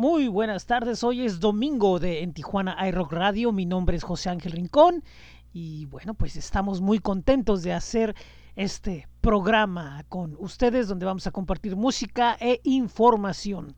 Muy 0.00 0.28
buenas 0.28 0.64
tardes, 0.64 1.04
hoy 1.04 1.26
es 1.26 1.40
domingo 1.40 1.98
de 1.98 2.22
en 2.22 2.32
Tijuana 2.32 2.88
iRock 2.88 3.12
Radio, 3.12 3.52
mi 3.52 3.66
nombre 3.66 3.98
es 3.98 4.02
José 4.02 4.30
Ángel 4.30 4.52
Rincón 4.52 5.04
y 5.52 5.84
bueno, 5.84 6.14
pues 6.14 6.36
estamos 6.36 6.80
muy 6.80 7.00
contentos 7.00 7.62
de 7.62 7.74
hacer 7.74 8.16
este 8.56 9.08
programa 9.20 10.02
con 10.08 10.36
ustedes 10.38 10.88
donde 10.88 11.04
vamos 11.04 11.26
a 11.26 11.32
compartir 11.32 11.76
música 11.76 12.34
e 12.40 12.62
información. 12.64 13.76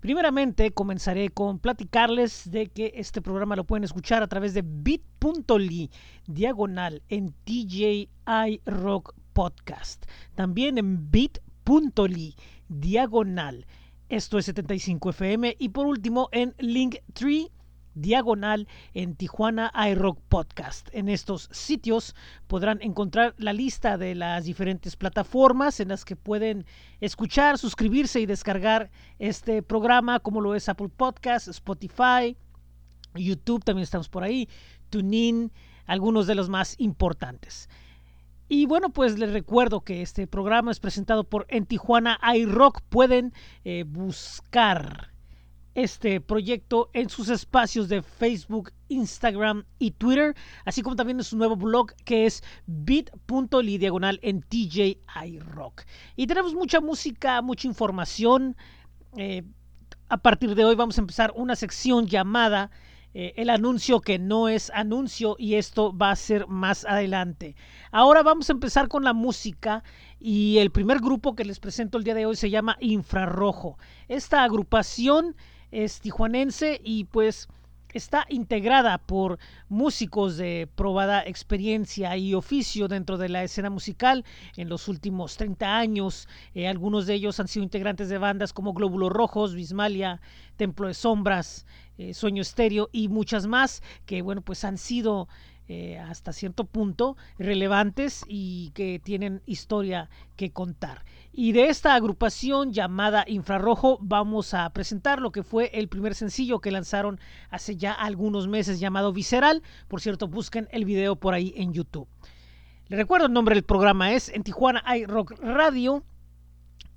Primeramente 0.00 0.72
comenzaré 0.72 1.30
con 1.30 1.58
platicarles 1.58 2.50
de 2.50 2.66
que 2.66 2.92
este 2.94 3.22
programa 3.22 3.56
lo 3.56 3.64
pueden 3.64 3.84
escuchar 3.84 4.22
a 4.22 4.28
través 4.28 4.52
de 4.52 4.60
bit.ly 4.62 5.90
diagonal 6.26 7.02
en 7.08 7.32
TJI 7.44 8.10
Rock 8.66 9.14
Podcast. 9.32 10.04
También 10.34 10.76
en 10.76 11.10
bit.ly 11.10 12.36
diagonal. 12.68 13.64
Esto 14.08 14.38
es 14.38 14.44
75 14.46 15.10
FM. 15.10 15.56
Y 15.58 15.70
por 15.70 15.86
último 15.86 16.28
en 16.32 16.54
Linktree 16.58 17.50
diagonal 17.94 18.68
en 18.94 19.16
Tijuana 19.16 19.72
iRock 19.90 20.20
Podcast. 20.28 20.88
En 20.92 21.08
estos 21.08 21.48
sitios 21.50 22.14
podrán 22.46 22.78
encontrar 22.82 23.34
la 23.38 23.52
lista 23.52 23.98
de 23.98 24.14
las 24.14 24.44
diferentes 24.44 24.96
plataformas 24.96 25.80
en 25.80 25.88
las 25.88 26.04
que 26.04 26.14
pueden 26.14 26.66
escuchar, 27.00 27.58
suscribirse 27.58 28.20
y 28.20 28.26
descargar 28.26 28.90
este 29.18 29.62
programa, 29.62 30.20
como 30.20 30.40
lo 30.40 30.54
es 30.54 30.68
Apple 30.68 30.90
Podcast, 30.94 31.48
Spotify, 31.48 32.36
YouTube, 33.14 33.64
también 33.64 33.84
estamos 33.84 34.10
por 34.10 34.22
ahí, 34.22 34.48
TuneIn, 34.90 35.50
algunos 35.86 36.26
de 36.26 36.34
los 36.34 36.48
más 36.48 36.76
importantes. 36.78 37.68
Y 38.48 38.66
bueno, 38.66 38.90
pues 38.90 39.18
les 39.18 39.32
recuerdo 39.32 39.80
que 39.80 40.02
este 40.02 40.26
programa 40.26 40.70
es 40.70 40.78
presentado 40.78 41.24
por 41.24 41.46
En 41.48 41.66
Tijuana 41.66 42.20
iRock. 42.34 42.80
Pueden 42.82 43.32
eh, 43.64 43.84
buscar 43.86 45.12
este 45.74 46.20
proyecto 46.20 46.88
en 46.94 47.10
sus 47.10 47.28
espacios 47.28 47.88
de 47.88 48.02
Facebook, 48.02 48.72
Instagram 48.88 49.64
y 49.78 49.90
Twitter, 49.90 50.34
así 50.64 50.80
como 50.80 50.96
también 50.96 51.18
en 51.18 51.24
su 51.24 51.36
nuevo 51.36 51.56
blog 51.56 51.92
que 52.04 52.24
es 52.24 52.42
bit.ly 52.66 53.78
diagonal 53.78 54.18
en 54.22 54.40
TJ 54.40 55.00
Rock. 55.40 55.82
Y 56.14 56.26
tenemos 56.26 56.54
mucha 56.54 56.80
música, 56.80 57.42
mucha 57.42 57.66
información. 57.66 58.56
Eh, 59.16 59.42
a 60.08 60.18
partir 60.18 60.54
de 60.54 60.64
hoy 60.64 60.76
vamos 60.76 60.96
a 60.98 61.00
empezar 61.00 61.32
una 61.34 61.56
sección 61.56 62.06
llamada 62.06 62.70
eh, 63.18 63.32
El 63.36 63.48
anuncio 63.48 64.02
que 64.02 64.18
no 64.18 64.46
es 64.46 64.70
anuncio 64.74 65.36
y 65.38 65.54
esto 65.54 65.96
va 65.96 66.10
a 66.10 66.16
ser 66.16 66.46
más 66.48 66.84
adelante. 66.84 67.56
Ahora 67.90 68.22
vamos 68.22 68.50
a 68.50 68.52
empezar 68.52 68.88
con 68.88 69.04
la 69.04 69.14
música 69.14 69.82
y 70.20 70.58
el 70.58 70.70
primer 70.70 70.98
grupo 71.00 71.34
que 71.34 71.46
les 71.46 71.58
presento 71.58 71.96
el 71.96 72.04
día 72.04 72.14
de 72.14 72.26
hoy 72.26 72.36
se 72.36 72.50
llama 72.50 72.76
Infrarrojo. 72.78 73.78
Esta 74.08 74.44
agrupación 74.44 75.34
es 75.70 75.98
tijuanense 76.00 76.78
y 76.84 77.04
pues 77.04 77.48
está 77.92 78.26
integrada 78.28 78.98
por 78.98 79.38
músicos 79.68 80.36
de 80.36 80.68
probada 80.74 81.24
experiencia 81.24 82.16
y 82.16 82.34
oficio 82.34 82.88
dentro 82.88 83.18
de 83.18 83.28
la 83.28 83.42
escena 83.42 83.70
musical 83.70 84.24
en 84.56 84.68
los 84.68 84.88
últimos 84.88 85.36
30 85.36 85.78
años. 85.78 86.28
Eh, 86.54 86.68
algunos 86.68 87.06
de 87.06 87.14
ellos 87.14 87.40
han 87.40 87.48
sido 87.48 87.64
integrantes 87.64 88.08
de 88.08 88.18
bandas 88.18 88.52
como 88.52 88.72
Glóbulos 88.72 89.12
Rojos, 89.12 89.54
Bismalia, 89.54 90.20
Templo 90.56 90.88
de 90.88 90.94
Sombras, 90.94 91.66
eh, 91.98 92.14
Sueño 92.14 92.42
Estéreo 92.42 92.88
y 92.92 93.08
muchas 93.08 93.46
más 93.46 93.82
que 94.04 94.22
bueno 94.22 94.42
pues 94.42 94.64
han 94.64 94.78
sido 94.78 95.28
eh, 95.68 95.98
hasta 95.98 96.32
cierto 96.32 96.64
punto 96.64 97.16
relevantes 97.38 98.24
y 98.28 98.70
que 98.70 99.00
tienen 99.02 99.42
historia 99.46 100.08
que 100.36 100.52
contar. 100.52 101.04
Y 101.38 101.52
de 101.52 101.68
esta 101.68 101.94
agrupación 101.94 102.72
llamada 102.72 103.26
Infrarrojo 103.28 103.98
vamos 104.00 104.54
a 104.54 104.70
presentar 104.70 105.20
lo 105.20 105.32
que 105.32 105.42
fue 105.42 105.70
el 105.74 105.86
primer 105.86 106.14
sencillo 106.14 106.60
que 106.60 106.70
lanzaron 106.70 107.20
hace 107.50 107.76
ya 107.76 107.92
algunos 107.92 108.48
meses 108.48 108.80
llamado 108.80 109.12
Visceral. 109.12 109.62
Por 109.86 110.00
cierto, 110.00 110.28
busquen 110.28 110.66
el 110.70 110.86
video 110.86 111.16
por 111.16 111.34
ahí 111.34 111.52
en 111.58 111.74
YouTube. 111.74 112.08
Les 112.88 112.98
recuerdo 112.98 113.26
el 113.26 113.34
nombre 113.34 113.54
del 113.54 113.64
programa 113.64 114.12
es 114.12 114.30
En 114.30 114.44
Tijuana 114.44 114.82
hay 114.86 115.04
Rock 115.04 115.32
Radio 115.38 116.04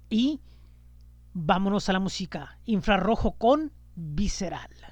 y 0.10 0.40
vámonos 1.34 1.90
a 1.90 1.94
la 1.94 2.00
música. 2.00 2.60
Infrarrojo 2.64 3.34
con 3.34 3.74
Visceral. 3.96 4.89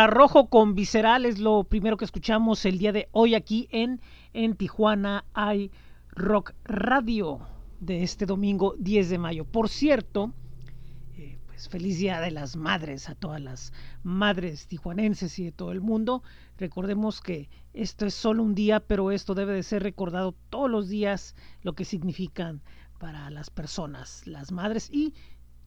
Infrarrojo 0.00 0.48
con 0.48 0.74
Visceral 0.74 1.26
es 1.26 1.40
lo 1.40 1.64
primero 1.64 1.98
que 1.98 2.06
escuchamos 2.06 2.64
el 2.64 2.78
día 2.78 2.90
de 2.90 3.10
hoy 3.12 3.34
aquí 3.34 3.68
en, 3.70 4.00
en 4.32 4.56
Tijuana 4.56 5.26
hay 5.34 5.70
Rock 6.12 6.54
Radio 6.64 7.40
de 7.80 8.02
este 8.02 8.24
domingo 8.24 8.74
10 8.78 9.10
de 9.10 9.18
mayo. 9.18 9.44
Por 9.44 9.68
cierto, 9.68 10.32
eh, 11.18 11.38
pues 11.46 11.68
feliz 11.68 11.98
día 11.98 12.18
de 12.22 12.30
las 12.30 12.56
madres 12.56 13.10
a 13.10 13.14
todas 13.14 13.42
las 13.42 13.74
madres 14.02 14.68
tijuanenses 14.68 15.38
y 15.38 15.44
de 15.44 15.52
todo 15.52 15.70
el 15.70 15.82
mundo. 15.82 16.22
Recordemos 16.56 17.20
que 17.20 17.50
esto 17.74 18.06
es 18.06 18.14
solo 18.14 18.42
un 18.42 18.54
día, 18.54 18.80
pero 18.80 19.10
esto 19.10 19.34
debe 19.34 19.52
de 19.52 19.62
ser 19.62 19.82
recordado 19.82 20.34
todos 20.48 20.70
los 20.70 20.88
días 20.88 21.36
lo 21.60 21.74
que 21.74 21.84
significan 21.84 22.62
para 22.98 23.28
las 23.28 23.50
personas, 23.50 24.26
las 24.26 24.50
madres 24.50 24.88
y 24.90 25.12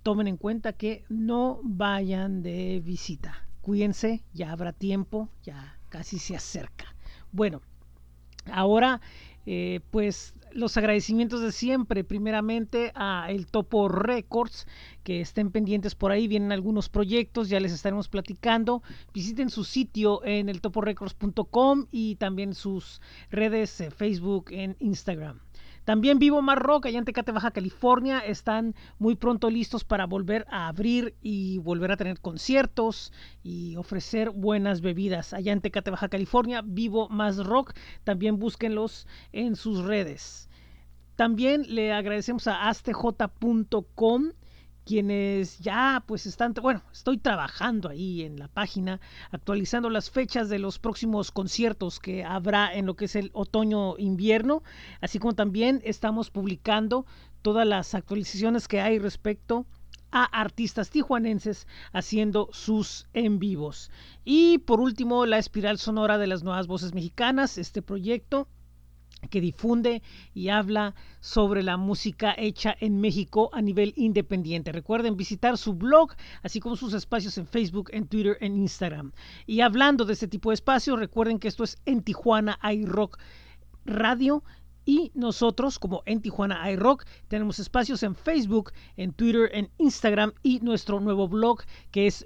tomen 0.01 0.25
en 0.25 0.37
cuenta 0.37 0.73
que 0.73 1.05
no 1.07 1.59
vayan 1.61 2.41
de 2.41 2.81
visita 2.83 3.45
cuídense, 3.63 4.23
ya 4.33 4.51
habrá 4.51 4.73
tiempo, 4.73 5.29
ya 5.41 5.79
casi 5.89 6.19
se 6.19 6.35
acerca. 6.35 6.95
Bueno, 7.31 7.61
ahora 8.51 9.01
eh, 9.45 9.79
pues 9.89 10.35
los 10.51 10.77
agradecimientos 10.77 11.41
de 11.41 11.51
siempre, 11.51 12.03
primeramente 12.03 12.91
a 12.95 13.27
el 13.29 13.47
Topo 13.47 13.89
Records, 13.89 14.67
que 15.03 15.19
estén 15.21 15.49
pendientes 15.51 15.95
por 15.95 16.11
ahí, 16.11 16.27
vienen 16.27 16.51
algunos 16.51 16.89
proyectos, 16.89 17.49
ya 17.49 17.59
les 17.59 17.71
estaremos 17.71 18.07
platicando. 18.07 18.83
Visiten 19.13 19.49
su 19.49 19.63
sitio 19.63 20.23
en 20.23 20.49
el 20.49 20.61
toporecords.com 20.61 21.87
y 21.91 22.15
también 22.15 22.53
sus 22.53 23.01
redes 23.31 23.81
eh, 23.81 23.91
Facebook 23.91 24.45
en 24.51 24.75
Instagram. 24.79 25.39
También 25.85 26.17
Vivo 26.17 26.41
Mar 26.41 26.59
Rock, 26.59 26.85
allá 26.85 26.97
en 26.97 27.05
Tecate, 27.05 27.33
Baja 27.33 27.51
California, 27.51 28.19
están 28.19 28.73
muy 28.99 29.15
pronto 29.15 29.49
listos 29.49 29.83
para 29.83 30.05
volver 30.05 30.45
a 30.49 30.67
abrir 30.67 31.15
y 31.21 31.57
volver 31.57 31.91
a 31.91 31.97
tener 31.97 32.21
conciertos 32.21 33.11
y 33.43 33.75
ofrecer 33.75 34.29
buenas 34.29 34.79
bebidas. 34.79 35.33
Allá 35.33 35.51
en 35.51 35.59
Tecate, 35.59 35.91
Baja 35.91 36.07
California, 36.07 36.61
Vivo 36.63 37.09
Más 37.09 37.45
Rock, 37.45 37.73
también 38.05 38.39
búsquenlos 38.39 39.07
en 39.33 39.57
sus 39.57 39.83
redes. 39.83 40.49
También 41.15 41.65
le 41.67 41.91
agradecemos 41.91 42.47
a 42.47 42.69
astj.com 42.69 44.31
quienes 44.85 45.59
ya 45.59 46.03
pues 46.05 46.25
están, 46.25 46.53
bueno, 46.61 46.81
estoy 46.91 47.17
trabajando 47.17 47.89
ahí 47.89 48.23
en 48.23 48.37
la 48.37 48.47
página, 48.47 48.99
actualizando 49.31 49.89
las 49.89 50.09
fechas 50.09 50.49
de 50.49 50.59
los 50.59 50.79
próximos 50.79 51.31
conciertos 51.31 51.99
que 51.99 52.23
habrá 52.23 52.73
en 52.73 52.85
lo 52.85 52.95
que 52.95 53.05
es 53.05 53.15
el 53.15 53.31
otoño-invierno, 53.33 54.63
así 55.01 55.19
como 55.19 55.33
también 55.33 55.81
estamos 55.83 56.29
publicando 56.29 57.05
todas 57.41 57.67
las 57.67 57.93
actualizaciones 57.93 58.67
que 58.67 58.81
hay 58.81 58.99
respecto 58.99 59.65
a 60.11 60.25
artistas 60.25 60.91
tijuanenses 60.91 61.67
haciendo 61.91 62.49
sus 62.51 63.07
en 63.13 63.39
vivos. 63.39 63.89
Y 64.23 64.59
por 64.59 64.79
último, 64.79 65.25
la 65.25 65.39
espiral 65.39 65.79
sonora 65.79 66.17
de 66.17 66.27
las 66.27 66.43
nuevas 66.43 66.67
voces 66.67 66.93
mexicanas, 66.93 67.57
este 67.57 67.81
proyecto 67.81 68.47
que 69.29 69.41
difunde 69.41 70.01
y 70.33 70.49
habla 70.49 70.95
sobre 71.19 71.63
la 71.63 71.77
música 71.77 72.33
hecha 72.37 72.75
en 72.79 72.99
México 72.99 73.49
a 73.53 73.61
nivel 73.61 73.93
independiente. 73.95 74.71
Recuerden 74.71 75.17
visitar 75.17 75.57
su 75.57 75.73
blog, 75.73 76.13
así 76.41 76.59
como 76.59 76.75
sus 76.75 76.93
espacios 76.93 77.37
en 77.37 77.47
Facebook, 77.47 77.89
en 77.93 78.07
Twitter, 78.07 78.37
en 78.41 78.57
Instagram. 78.57 79.11
Y 79.45 79.61
hablando 79.61 80.05
de 80.05 80.13
este 80.13 80.27
tipo 80.27 80.49
de 80.49 80.55
espacios, 80.55 80.99
recuerden 80.99 81.39
que 81.39 81.47
esto 81.47 81.63
es 81.63 81.77
en 81.85 82.01
Tijuana 82.01 82.59
iRock 82.63 83.17
Radio. 83.85 84.43
Y 84.85 85.11
nosotros, 85.13 85.79
como 85.79 86.03
en 86.05 86.21
Tijuana 86.21 86.69
iRock, 86.71 87.05
tenemos 87.29 87.57
espacios 87.59 88.03
en 88.03 88.15
Facebook, 88.15 88.73
en 88.97 89.13
Twitter, 89.13 89.49
en 89.53 89.69
Instagram 89.77 90.33
y 90.43 90.59
nuestro 90.59 90.99
nuevo 90.99 91.29
blog 91.29 91.61
que 91.91 92.05
es 92.05 92.25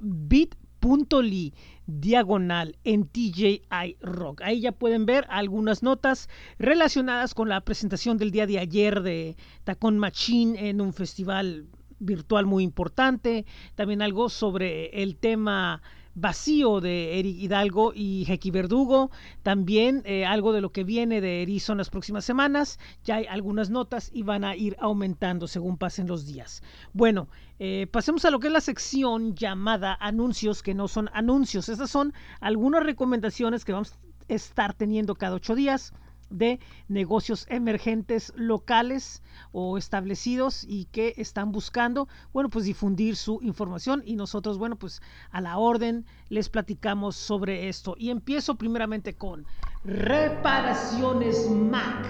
bit.ly 0.82 1.54
diagonal 1.86 2.78
en 2.84 3.08
TJI 3.08 3.98
Rock. 4.02 4.42
Ahí 4.42 4.62
ya 4.62 4.72
pueden 4.72 5.06
ver 5.06 5.26
algunas 5.30 5.84
notas 5.84 6.30
relacionadas 6.60 7.34
con 7.34 7.50
la 7.50 7.62
presentación 7.62 8.18
del 8.18 8.32
día 8.32 8.46
de 8.46 8.60
ayer 8.60 9.02
de 9.02 9.38
Tacón 9.64 9.98
Machine 9.98 10.70
en 10.70 10.82
un 10.82 10.94
festival 10.94 11.68
virtual 12.00 12.46
muy 12.46 12.64
importante. 12.64 13.46
También 13.76 14.02
algo 14.02 14.30
sobre 14.30 15.02
el 15.02 15.18
tema 15.18 15.82
vacío 16.18 16.81
de 16.81 17.19
Eric 17.19 17.38
Hidalgo 17.38 17.94
y 17.96 18.25
Jequi 18.25 18.52
Verdugo. 18.52 19.12
También 19.44 20.02
eh, 20.06 20.25
algo 20.25 20.52
de 20.52 20.62
lo 20.62 20.72
que 20.72 20.84
viene 20.84 21.22
de 21.22 21.44
Erizo 21.44 21.72
en 21.72 21.78
las 21.78 21.90
próximas 21.90 22.25
semanas. 22.25 22.80
Ya 23.04 23.18
hay 23.18 23.25
algunas 23.28 23.69
notas 23.69 24.10
y 24.14 24.24
van 24.24 24.44
a 24.44 24.56
ir 24.56 24.75
aumentando 24.80 25.48
según 25.48 25.78
pasen 25.78 26.08
los 26.08 26.25
días. 26.25 26.64
Bueno, 26.94 27.28
eh, 27.60 27.88
pasemos 27.92 28.25
a 28.25 28.31
lo 28.31 28.40
que 28.40 28.48
es 28.48 28.54
la 28.54 28.62
sección 28.62 29.36
llamada 29.36 29.96
anuncios 30.00 30.64
que 30.64 30.74
no 30.74 30.88
son 30.88 31.10
anuncios. 31.14 31.69
Estas 31.69 31.92
son 31.92 32.14
algunas 32.40 32.84
recomendaciones 32.84 33.64
que 33.64 33.74
vamos 33.74 33.94
a 33.94 34.34
estar 34.34 34.74
teniendo 34.74 35.16
cada 35.16 35.36
ocho 35.36 35.56
días 35.56 35.94
de 36.30 36.60
negocios 36.88 37.46
emergentes 37.50 38.34
locales 38.36 39.22
o 39.52 39.78
establecidos 39.78 40.64
y 40.68 40.86
que 40.86 41.14
están 41.18 41.52
buscando, 41.52 42.08
bueno, 42.34 42.50
pues 42.50 42.66
difundir 42.66 43.16
su 43.16 43.40
información 43.42 44.04
y 44.06 44.16
nosotros, 44.16 44.58
bueno, 44.58 44.76
pues 44.76 45.02
a 45.32 45.42
la 45.42 45.58
orden 45.58 46.06
les 46.30 46.50
platicamos 46.50 47.16
sobre 47.16 47.70
esto. 47.70 47.96
Y 47.98 48.10
empiezo 48.10 48.56
primeramente 48.56 49.16
con 49.16 49.46
reparaciones 49.84 51.50
Mac. 51.50 52.06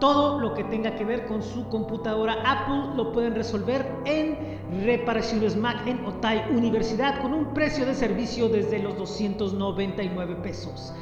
Todo 0.00 0.40
lo 0.40 0.54
que 0.54 0.64
tenga 0.64 0.96
que 0.96 1.04
ver 1.04 1.26
con 1.26 1.42
su 1.42 1.68
computadora 1.68 2.34
Apple 2.44 2.96
lo 2.96 3.12
pueden 3.12 3.34
resolver 3.34 3.86
en 4.04 4.54
Reparaciones 4.84 5.56
Mac 5.56 5.86
en 5.86 6.04
Otay 6.04 6.50
Universidad 6.50 7.20
con 7.22 7.32
un 7.32 7.54
precio 7.54 7.86
de 7.86 7.94
servicio 7.94 8.48
desde 8.48 8.80
los 8.80 8.96
299 8.98 10.36
pesos. 10.36 10.92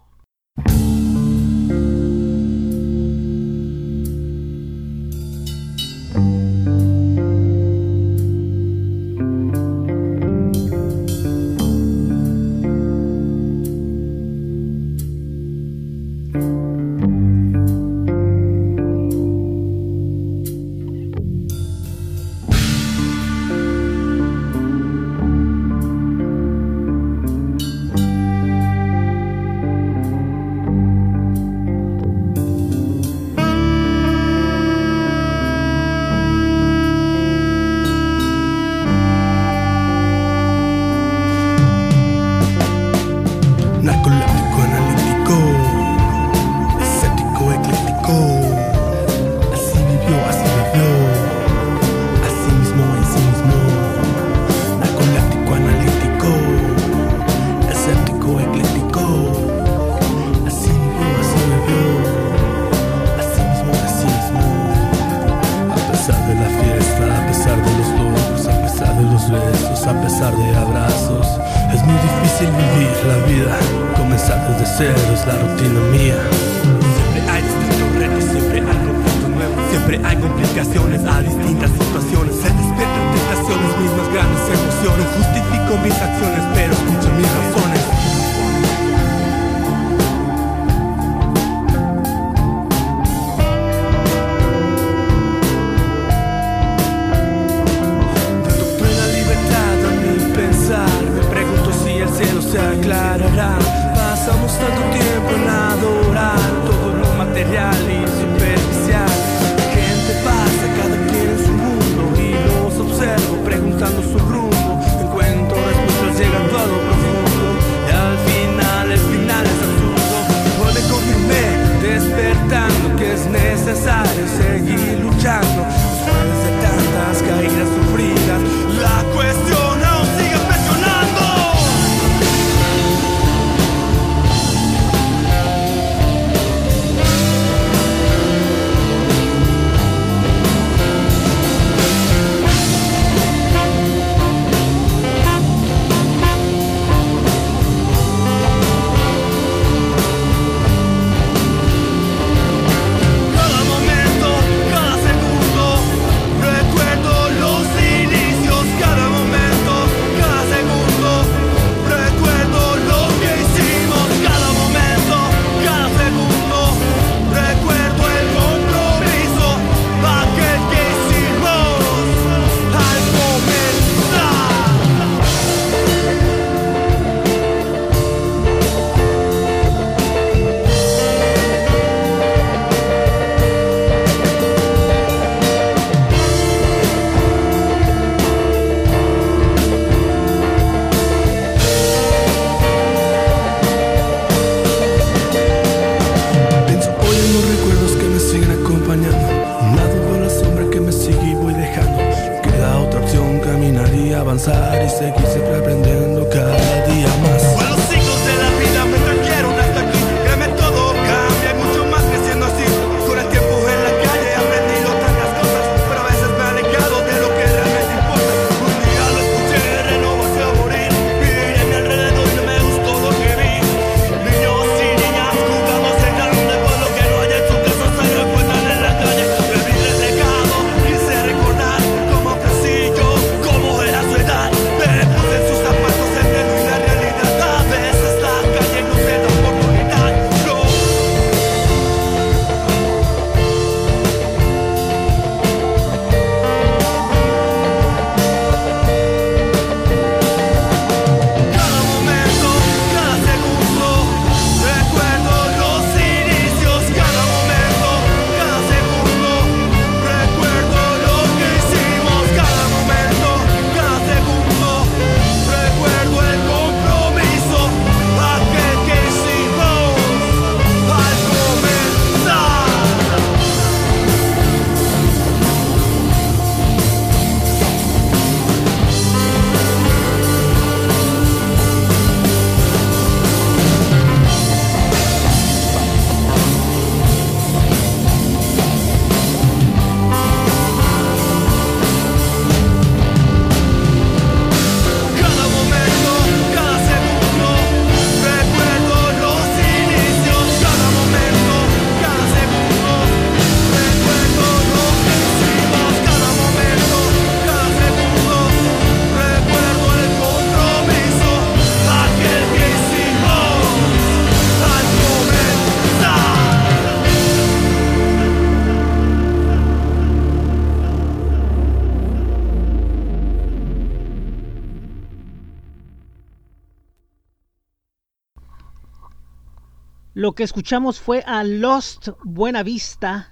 Que 330.40 330.44
escuchamos 330.44 330.98
fue 330.98 331.22
a 331.26 331.44
Lost 331.44 332.08
Buena 332.24 332.62
Vista, 332.62 333.30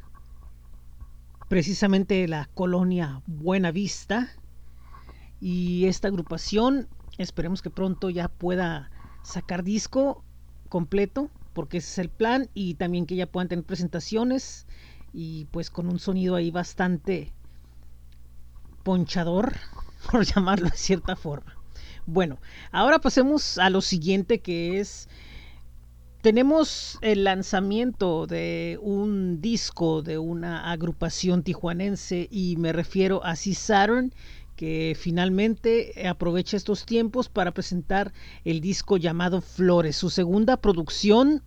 precisamente 1.48 2.28
la 2.28 2.50
colonia 2.52 3.22
Buena 3.26 3.70
Vista. 3.70 4.28
Y 5.40 5.86
esta 5.86 6.08
agrupación, 6.08 6.86
esperemos 7.16 7.62
que 7.62 7.70
pronto 7.70 8.10
ya 8.10 8.28
pueda 8.28 8.90
sacar 9.22 9.64
disco 9.64 10.22
completo, 10.68 11.30
porque 11.54 11.78
ese 11.78 11.92
es 11.92 11.98
el 11.98 12.10
plan, 12.10 12.50
y 12.52 12.74
también 12.74 13.06
que 13.06 13.16
ya 13.16 13.26
puedan 13.26 13.48
tener 13.48 13.64
presentaciones 13.64 14.66
y 15.14 15.46
pues 15.46 15.70
con 15.70 15.88
un 15.88 15.98
sonido 16.00 16.34
ahí 16.34 16.50
bastante 16.50 17.32
ponchador, 18.82 19.54
por 20.12 20.26
llamarlo 20.26 20.68
de 20.68 20.76
cierta 20.76 21.16
forma. 21.16 21.56
Bueno, 22.04 22.38
ahora 22.70 22.98
pasemos 22.98 23.56
a 23.56 23.70
lo 23.70 23.80
siguiente 23.80 24.40
que 24.40 24.78
es 24.78 25.08
tenemos 26.28 26.98
el 27.00 27.24
lanzamiento 27.24 28.26
de 28.26 28.78
un 28.82 29.40
disco 29.40 30.02
de 30.02 30.18
una 30.18 30.70
agrupación 30.70 31.42
tijuanense 31.42 32.28
y 32.30 32.56
me 32.58 32.74
refiero 32.74 33.24
a 33.24 33.34
C 33.34 33.54
Saturn 33.54 34.12
que 34.54 34.94
finalmente 34.94 36.06
aprovecha 36.06 36.58
estos 36.58 36.84
tiempos 36.84 37.30
para 37.30 37.52
presentar 37.52 38.12
el 38.44 38.60
disco 38.60 38.98
llamado 38.98 39.40
Flores, 39.40 39.96
su 39.96 40.10
segunda 40.10 40.58
producción, 40.58 41.42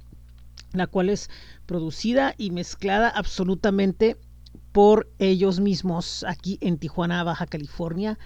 la 0.74 0.88
cual 0.88 1.10
es 1.10 1.30
producida 1.68 2.34
y 2.40 2.50
mezclada 2.50 3.08
absolutamente 3.10 4.18
por 4.72 5.12
ellos 5.20 5.60
mismos 5.60 6.26
aquí 6.28 6.58
en 6.60 6.80
Tijuana, 6.80 7.24
Baja 7.24 7.46
California 7.46 8.18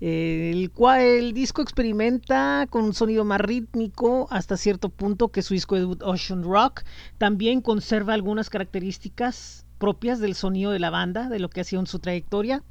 el 0.00 0.70
cual 0.70 1.02
el 1.02 1.32
disco 1.34 1.60
experimenta 1.60 2.66
con 2.70 2.84
un 2.84 2.94
sonido 2.94 3.24
más 3.24 3.40
rítmico 3.40 4.26
hasta 4.30 4.56
cierto 4.56 4.88
punto 4.88 5.28
que 5.28 5.42
su 5.42 5.54
disco 5.54 5.76
debut 5.76 6.02
Ocean 6.02 6.42
Rock. 6.42 6.82
También 7.18 7.60
conserva 7.60 8.14
algunas 8.14 8.48
características 8.48 9.66
propias 9.78 10.18
del 10.18 10.34
sonido 10.34 10.70
de 10.70 10.78
la 10.78 10.90
banda, 10.90 11.28
de 11.28 11.38
lo 11.38 11.50
que 11.50 11.60
ha 11.60 11.64
sido 11.64 11.80
en 11.80 11.86
su 11.86 11.98
trayectoria. 11.98 12.62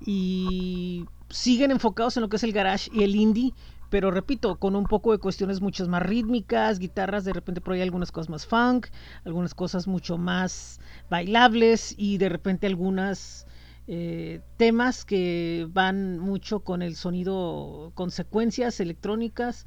Y 0.00 1.04
siguen 1.30 1.70
enfocados 1.70 2.16
en 2.16 2.22
lo 2.22 2.28
que 2.28 2.36
es 2.36 2.42
el 2.42 2.52
garage 2.52 2.90
y 2.92 3.02
el 3.02 3.14
indie, 3.14 3.54
pero 3.88 4.10
repito, 4.10 4.56
con 4.56 4.74
un 4.74 4.84
poco 4.84 5.12
de 5.12 5.18
cuestiones 5.18 5.60
muchas 5.60 5.88
más 5.88 6.02
rítmicas, 6.02 6.78
guitarras, 6.78 7.24
de 7.24 7.32
repente 7.32 7.60
por 7.60 7.74
ahí 7.74 7.82
algunas 7.82 8.10
cosas 8.10 8.28
más 8.28 8.46
funk, 8.46 8.88
algunas 9.24 9.54
cosas 9.54 9.86
mucho 9.86 10.18
más 10.18 10.80
bailables 11.08 11.94
y 11.96 12.18
de 12.18 12.28
repente 12.28 12.66
algunas 12.66 13.45
eh, 13.88 14.40
temas 14.56 15.04
que 15.04 15.68
van 15.70 16.18
mucho 16.18 16.60
con 16.60 16.82
el 16.82 16.96
sonido, 16.96 17.92
consecuencias 17.94 18.80
electrónicas, 18.80 19.66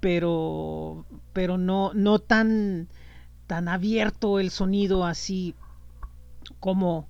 pero, 0.00 1.06
pero 1.32 1.58
no, 1.58 1.92
no 1.94 2.18
tan, 2.18 2.88
tan 3.46 3.68
abierto 3.68 4.40
el 4.40 4.50
sonido 4.50 5.04
así 5.04 5.54
como, 6.58 7.08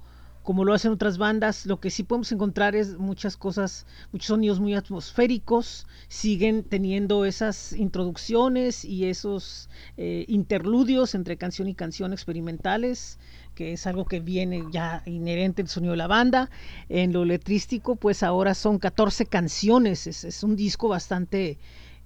como 0.51 0.65
lo 0.65 0.75
hacen 0.75 0.91
otras 0.91 1.17
bandas. 1.17 1.65
Lo 1.65 1.79
que 1.79 1.91
sí 1.91 2.03
podemos 2.03 2.33
encontrar 2.33 2.75
es 2.75 2.99
muchas 2.99 3.37
cosas, 3.37 3.87
muchos 4.11 4.27
sonidos 4.27 4.59
muy 4.59 4.75
atmosféricos, 4.75 5.87
siguen 6.09 6.65
teniendo 6.65 7.25
esas 7.25 7.73
introducciones 7.73 8.85
y 8.85 9.05
esos 9.05 9.71
eh, 9.97 10.25
interludios 10.27 11.15
entre 11.15 11.37
canción 11.37 11.69
y 11.69 11.75
canción 11.77 12.13
experimentales 12.13 13.21
que 13.55 13.75
es 13.75 13.87
algo 13.87 14.07
que 14.07 14.19
viene 14.19 14.65
ya 14.73 15.05
inherente 15.07 15.63
el 15.63 15.69
sonido 15.69 15.93
de 15.93 15.99
la 15.99 16.09
banda. 16.09 16.51
En 16.89 17.13
lo 17.13 17.25
letrístico, 17.25 17.95
pues 17.95 18.25
ahora 18.25 18.55
son 18.55 18.81
14 18.81 19.27
canciones, 19.27 20.09
es, 20.09 20.43
un 20.43 20.57
disco 20.57 20.89
bastante, 20.89 21.59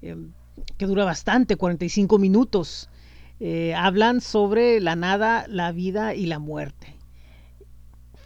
em, 0.03 0.33
que 0.77 0.85
dura 0.85 1.07
bastante, 1.07 1.57
45 1.57 2.19
minutos. 2.19 2.91
Eh, 3.41 3.75
hablan 3.75 4.21
sobre 4.21 4.81
la 4.81 4.97
nada, 4.97 5.47
la 5.49 5.73
vida 5.73 6.15
y 6.15 6.27
la 6.27 6.39
muerte. 6.39 6.94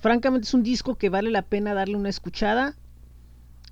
Francamente 0.00 0.46
es 0.46 0.54
un 0.54 0.62
disco 0.62 0.96
que 0.96 1.08
vale 1.08 1.30
la 1.30 1.42
pena 1.42 1.74
darle 1.74 1.96
una 1.96 2.08
escuchada. 2.08 2.74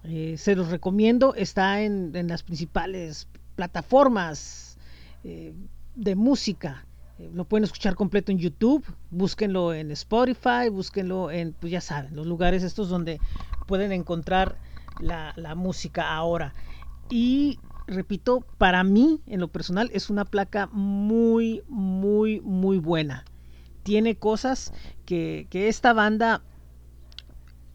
Eh, 0.05 0.37
se 0.39 0.55
los 0.55 0.69
recomiendo, 0.69 1.35
está 1.35 1.83
en, 1.83 2.13
las 2.29 2.43
principales 2.43 3.29
plataformas 3.57 4.79
eh, 5.25 5.55
de 5.95 6.15
música 6.15 6.87
lo 7.19 7.45
pueden 7.45 7.65
escuchar 7.65 7.95
completo 7.95 8.31
en 8.31 8.39
YouTube, 8.39 8.85
búsquenlo 9.11 9.73
en 9.73 9.91
Spotify, 9.91 10.69
búsquenlo 10.71 11.31
en, 11.31 11.55
pues 11.55 11.73
ya 11.73 11.81
saben, 11.81 12.15
los 12.15 12.27
lugares 12.27 12.63
estos 12.63 12.89
donde 12.89 13.21
pueden 13.67 13.93
encontrar 13.93 14.59
la, 15.01 15.55
música 15.55 16.15
ahora. 16.15 16.53
Y 17.09 17.59
repito, 17.87 18.45
para 18.59 18.85
mí, 18.85 19.21
en 19.27 19.41
lo 19.41 19.49
personal, 19.49 19.91
es 19.95 20.11
una 20.11 20.25
placa 20.25 20.69
muy, 20.73 21.63
muy, 21.69 22.41
muy 22.41 22.79
buena. 22.79 23.25
Tiene 23.83 24.17
cosas 24.17 24.73
que, 25.07 25.49
esta 25.53 25.95
banda 25.95 26.43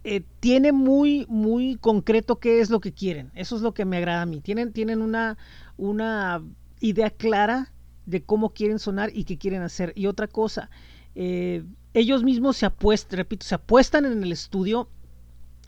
eh, 0.03 0.21
tiene 0.39 0.71
muy, 0.71 1.25
muy 1.27 1.77
concreto 1.77 2.39
qué 2.39 2.59
es 2.59 2.69
lo 2.69 2.79
que 2.79 2.93
quieren. 2.93 3.31
Eso 3.33 3.55
es 3.55 3.63
lo 3.63 3.73
que 3.73 3.85
me 3.85 3.97
agrada 3.97 4.21
a 4.21 4.25
mí. 4.27 4.41
Tienen, 4.41 4.73
tienen 4.73 5.01
una, 5.01 5.37
una 5.77 6.43
idea 6.79 7.09
clara 7.09 7.73
de 8.05 8.23
cómo 8.23 8.51
quieren 8.51 8.77
sonar 8.77 9.09
y 9.13 9.23
qué 9.23 9.37
quieren 9.37 9.63
hacer. 9.63 9.93
Y 9.95 10.05
otra 10.07 10.27
cosa, 10.27 10.69
eh, 11.15 11.63
ellos 11.93 12.23
mismos 12.23 12.57
se 12.57 12.65
apuestan, 12.65 13.17
repito, 13.17 13.45
se 13.45 13.55
apuestan 13.55 14.05
en 14.05 14.23
el 14.23 14.31
estudio 14.31 14.89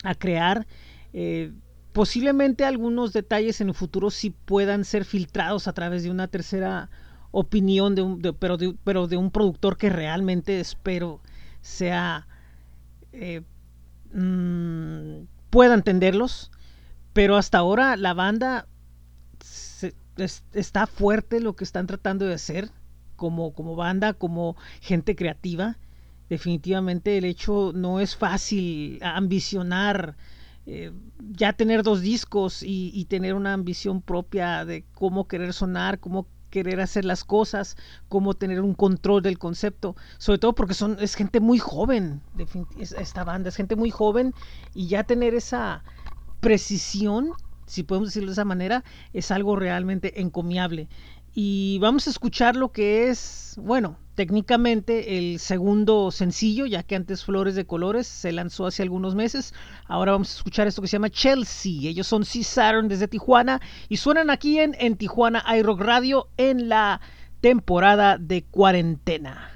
a 0.04 0.15
crear. 0.15 0.67
Eh, 1.13 1.54
posiblemente 1.93 2.65
algunos 2.65 3.13
detalles 3.13 3.62
en 3.62 3.69
el 3.69 3.76
futuro 3.76 4.10
sí 4.10 4.32
puedan 4.32 4.84
ser 4.84 5.06
filtrados 5.06 5.67
a 5.67 5.73
través 5.73 6.04
de 6.04 6.12
una 6.12 6.28
tercera 6.28 6.89
opinión, 7.32 7.95
de 7.95 8.02
un, 8.02 8.21
pero, 8.39 8.58
pero 8.84 9.08
de 9.08 9.17
un 9.17 9.32
productor 9.32 9.78
que 9.78 9.89
realmente 9.89 10.60
espero 10.60 11.21
sea 11.63 12.28
eh, 13.12 13.41
mm, 14.13 15.26
pueda 15.49 15.73
entenderlos. 15.73 16.52
Pero 17.13 17.38
hasta 17.38 17.58
ahora 17.58 17.95
la 17.95 18.13
banda 18.13 18.67
está 20.54 20.86
fuerte 20.86 21.39
lo 21.39 21.56
que 21.56 21.63
están 21.63 21.88
tratando 21.88 22.26
de 22.26 22.36
hacer 22.36 22.69
como, 23.15 23.54
como 23.54 23.76
banda, 23.76 24.13
como 24.13 24.56
gente 24.82 25.15
creativa. 25.15 25.78
Definitivamente 26.30 27.17
el 27.17 27.26
hecho 27.26 27.71
no 27.73 27.99
es 27.99 28.15
fácil 28.15 28.99
ambicionar 29.04 30.15
eh, 30.65 30.93
ya 31.19 31.54
tener 31.54 31.84
dos 31.84 32.02
discos 32.02 32.63
y, 32.63 33.06
tener 33.10 33.34
una 33.34 33.54
ambición 33.54 34.02
propia 34.02 34.63
de 34.63 34.86
cómo 34.93 35.28
querer 35.28 35.54
sonar, 35.54 35.99
cómo 35.99 36.26
querer 36.53 36.81
hacer 36.81 37.03
las 37.03 37.23
cosas, 37.23 37.77
cómo 38.09 38.35
tener 38.35 38.61
un 38.61 38.75
control 38.75 39.23
del 39.23 39.39
concepto, 39.39 39.95
sobre 40.19 40.37
todo 40.37 40.53
porque 40.53 40.75
son 40.75 40.97
es 40.99 41.15
gente 41.15 41.39
muy 41.39 41.57
joven, 41.57 42.21
esta 42.77 43.23
banda 43.23 43.49
es 43.49 43.55
gente 43.55 43.75
muy 43.75 43.89
joven 43.89 44.35
y 44.71 44.87
ya 44.87 45.03
tener 45.03 45.33
esa 45.33 45.83
precisión 46.41 47.33
si 47.65 47.81
podemos 47.81 48.09
decirlo 48.09 48.27
de 48.27 48.33
esa 48.33 48.45
manera, 48.45 48.83
es 49.13 49.31
algo 49.31 49.55
realmente 49.55 50.21
encomiable. 50.21 50.89
Y 51.33 51.79
vamos 51.79 52.05
a 52.05 52.11
escuchar 52.11 52.55
lo 52.55 52.71
que 52.71 53.09
es, 53.09 53.55
bueno, 53.57 53.97
técnicamente 54.13 55.17
el 55.17 55.39
segundo 55.39 56.11
sencillo, 56.11 56.67
ya 56.67 56.83
que 56.83 56.95
antes 56.95 57.25
Flores 57.25 57.55
de 57.55 57.65
Colores 57.65 58.05
se 58.05 58.31
lanzó 58.31 58.67
hace 58.67 58.83
algunos 58.83 59.15
meses. 59.15 59.53
Ahora 59.87 60.11
vamos 60.11 60.31
a 60.31 60.37
escuchar 60.37 60.67
esto 60.67 60.81
que 60.81 60.87
se 60.87 60.97
llama 60.97 61.09
Chelsea. 61.09 61.89
Ellos 61.89 62.05
son 62.05 62.23
C 62.23 62.43
Saturn 62.43 62.87
desde 62.87 63.07
Tijuana 63.07 63.61
y 63.89 63.97
suenan 63.97 64.29
aquí 64.29 64.59
en, 64.59 64.75
en 64.79 64.95
Tijuana 64.95 65.43
iRock 65.57 65.81
Radio 65.81 66.29
en 66.37 66.69
la 66.69 67.01
temporada 67.41 68.17
de 68.19 68.43
cuarentena. 68.43 69.52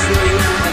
It's 0.00 0.62
you. 0.62 0.67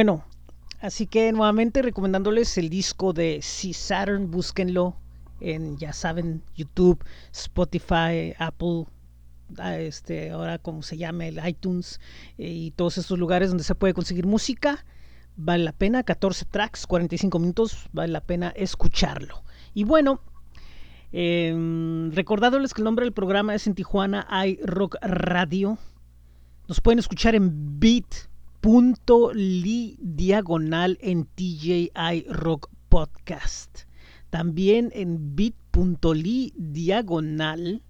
Bueno, 0.00 0.24
así 0.80 1.06
que 1.06 1.30
nuevamente 1.30 1.82
recomendándoles 1.82 2.56
el 2.56 2.70
disco 2.70 3.12
de 3.12 3.40
C 3.42 3.74
Saturn, 3.74 4.30
búsquenlo 4.30 4.96
en, 5.40 5.76
ya 5.76 5.92
saben, 5.92 6.42
YouTube, 6.56 7.04
Spotify, 7.34 8.32
Apple, 8.38 8.86
ah, 9.58 9.76
este, 9.76 10.30
ahora 10.30 10.56
como 10.56 10.82
se 10.82 10.96
llame, 10.96 11.28
el 11.28 11.46
iTunes 11.46 12.00
eh, 12.38 12.48
y 12.48 12.70
todos 12.70 12.96
estos 12.96 13.18
lugares 13.18 13.50
donde 13.50 13.62
se 13.62 13.74
puede 13.74 13.92
conseguir 13.92 14.26
música. 14.26 14.86
Vale 15.36 15.64
la 15.64 15.72
pena, 15.72 16.02
14 16.02 16.46
tracks, 16.46 16.86
45 16.86 17.38
minutos, 17.38 17.86
vale 17.92 18.10
la 18.10 18.22
pena 18.22 18.54
escucharlo. 18.56 19.42
Y 19.74 19.84
bueno, 19.84 20.22
eh, 21.12 22.08
recordándoles 22.10 22.72
que 22.72 22.80
el 22.80 22.86
nombre 22.86 23.04
del 23.04 23.12
programa 23.12 23.54
es 23.54 23.66
en 23.66 23.74
Tijuana 23.74 24.26
iRock 24.46 24.96
Radio. 25.02 25.76
Nos 26.68 26.80
pueden 26.80 27.00
escuchar 27.00 27.34
en 27.34 27.78
Beat 27.78 28.29
punto 28.60 29.32
li 29.32 29.96
diagonal 30.00 30.98
en 31.00 31.24
TJI 31.24 32.26
Rock 32.28 32.68
Podcast. 32.90 33.84
También 34.28 34.90
en 34.94 35.34
bit.ly 35.34 36.52
diagonal. 36.56 37.82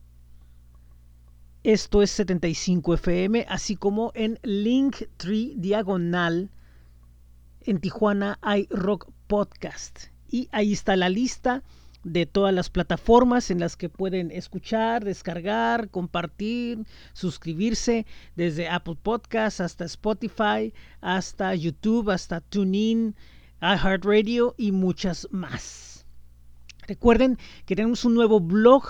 Esto 1.64 2.02
es 2.02 2.10
75 2.12 2.94
FM, 2.94 3.46
así 3.48 3.74
como 3.74 4.12
en 4.14 4.38
Linktree 4.42 5.54
diagonal 5.56 6.50
en 7.62 7.80
Tijuana 7.80 8.38
iRock 8.42 9.10
Podcast. 9.26 10.06
Y 10.30 10.48
ahí 10.52 10.72
está 10.72 10.96
la 10.96 11.08
lista 11.08 11.64
de 12.02 12.26
todas 12.26 12.54
las 12.54 12.70
plataformas 12.70 13.50
en 13.50 13.60
las 13.60 13.76
que 13.76 13.88
pueden 13.88 14.30
escuchar, 14.30 15.04
descargar, 15.04 15.90
compartir, 15.90 16.78
suscribirse, 17.12 18.06
desde 18.36 18.68
Apple 18.68 18.96
Podcasts 19.02 19.60
hasta 19.60 19.84
Spotify, 19.84 20.72
hasta 21.00 21.54
YouTube, 21.54 22.10
hasta 22.10 22.40
TuneIn, 22.40 23.14
iHeartRadio 23.60 24.54
y 24.56 24.72
muchas 24.72 25.28
más. 25.30 26.06
Recuerden 26.86 27.38
que 27.66 27.76
tenemos 27.76 28.04
un 28.04 28.14
nuevo 28.14 28.40
blog 28.40 28.84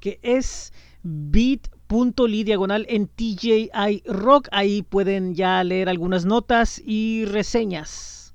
que 0.00 0.18
es 0.22 0.72
bit.ly 1.02 2.44
diagonal 2.44 2.86
en 2.88 3.08
TJI 3.08 4.02
Rock. 4.06 4.48
Ahí 4.52 4.82
pueden 4.82 5.34
ya 5.34 5.62
leer 5.64 5.88
algunas 5.88 6.24
notas 6.24 6.80
y 6.84 7.24
reseñas 7.26 8.34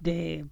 de 0.00 0.46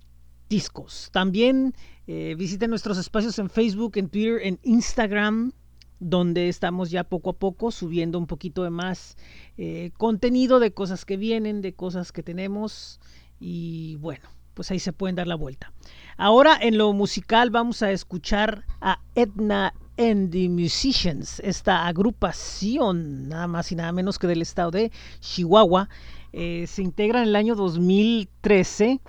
discos. 0.49 1.11
También 1.13 1.75
eh, 2.07 2.35
visiten 2.39 2.71
nuestros 2.71 2.99
espacios 2.99 3.39
en 3.39 3.51
Facebook, 3.51 3.93
en 3.97 4.09
Twitter, 4.09 4.41
en 4.43 4.59
Instagram, 4.63 5.53
donde 5.99 6.49
estamos 6.49 6.91
ya 6.91 7.05
poco 7.05 7.31
a 7.31 7.33
poco 7.35 7.71
subiendo 7.71 8.19
un 8.19 8.27
poquito 8.27 8.63
de 8.63 8.71
más 8.71 9.17
eh, 9.57 9.91
contenido 9.97 10.61
de 10.61 10.73
cosas 10.73 11.05
que 11.05 11.17
vienen, 11.17 11.63
de 11.63 11.75
cosas 11.75 12.13
que 12.13 12.23
tenemos. 12.23 13.01
Y 13.41 13.97
bueno, 13.97 14.29
pues 14.55 14.71
ahí 14.71 14.79
se 14.79 14.93
pueden 14.93 15.17
dar 15.17 15.27
la 15.27 15.35
vuelta. 15.35 15.73
Ahora 16.17 16.59
en 16.61 16.79
lo 16.79 16.93
musical 16.93 17.51
vamos 17.51 17.83
a 17.83 17.91
escuchar 17.91 18.65
a 18.81 19.01
Edna 19.15 19.75
and 19.99 20.31
the 20.31 20.49
Musicians, 20.49 21.41
esta 21.41 21.87
agrupación, 21.87 23.29
nada 23.29 23.47
más 23.47 23.73
y 23.73 23.77
nada 23.77 23.93
menos 23.93 24.19
que 24.19 24.27
del 24.27 24.43
estado 24.43 24.71
de 24.71 24.93
Chihuahua. 25.21 25.89
Eh, 26.33 26.67
se 26.67 26.83
integra 26.83 27.23
en 27.23 27.29
el 27.29 27.37
año 27.37 27.55
2013 27.55 29.01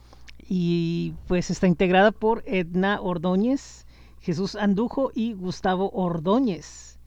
y 0.47 1.13
pues 1.27 1.49
está 1.49 1.67
integrada 1.67 2.11
por 2.11 2.43
Edna 2.45 3.01
Ordóñez, 3.01 3.85
Jesús 4.21 4.55
Andujo 4.55 5.11
y 5.13 5.33
Gustavo 5.33 5.89
Ordóñez. 5.91 6.99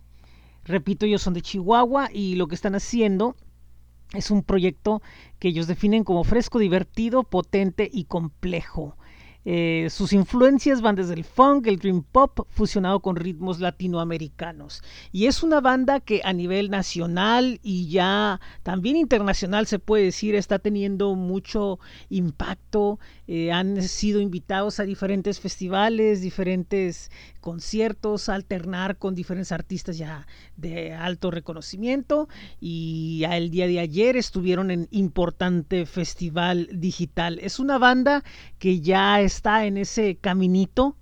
Repito, 0.65 1.07
ellos 1.07 1.23
son 1.23 1.35
de 1.35 1.43
Chihuahua 1.43 2.11
y 2.13 2.35
lo 2.35 2.47
que 2.47 2.55
están 2.55 2.75
haciendo 2.75 3.35
es 4.13 4.31
un 4.31 4.43
proyecto 4.43 5.03
que 5.39 5.49
ellos 5.49 5.67
definen 5.67 6.05
como 6.05 6.25
fresco, 6.25 6.59
divertido, 6.59 7.23
potente 7.23 7.89
y 7.91 8.05
complejo. 8.05 8.97
Eh, 9.45 9.89
sus 9.91 10.13
influencias 10.13 10.83
van 10.83 10.97
desde 10.97 11.15
el 11.15 11.25
funk, 11.25 11.67
el 11.67 11.79
dream 11.79 12.03
pop, 12.03 12.47
fusionado 12.51 13.01
con 13.01 13.17
ritmos 13.17 13.59
latinoamericanos. 13.59 14.83
Y 15.13 15.27
es 15.27 15.43
una 15.43 15.61
banda 15.61 16.01
que 16.01 16.21
a 16.25 16.33
nivel 16.33 16.71
nacional 16.71 17.59
y 17.63 17.89
ya 17.89 18.41
también 18.63 18.97
internacional 18.97 19.67
se 19.67 19.79
puede 19.79 20.05
decir 20.05 20.35
está 20.35 20.59
teniendo 20.59 21.15
mucho 21.15 21.79
impacto. 22.11 22.99
Eh, 23.27 23.53
han 23.53 23.81
sido 23.83 24.21
invitados 24.21 24.81
a 24.81 24.85
diferentes 24.85 25.41
festivales, 25.41 26.21
diferentes 26.21 27.11
conciertos, 27.41 28.29
alternar 28.29 28.99
con 28.99 29.15
diferentes 29.15 29.53
artistas 29.53 29.97
ya 29.97 30.27
de 30.57 30.93
alto 30.93 31.31
reconocimiento. 31.31 32.29
Y 32.61 33.23
el 33.31 33.51
día 33.51 33.67
de 33.67 33.81
ayer 33.81 34.17
estuvieron 34.17 34.71
en 34.71 34.89
importante 34.91 35.87
festival 35.87 36.69
digital. 36.73 37.39
Es 37.41 37.59
una 37.59 37.79
banda 37.79 38.23
que 38.59 38.81
ya 38.81 39.21
está 39.31 39.65
en 39.65 39.77
ese 39.77 40.17
caminito 40.17 40.97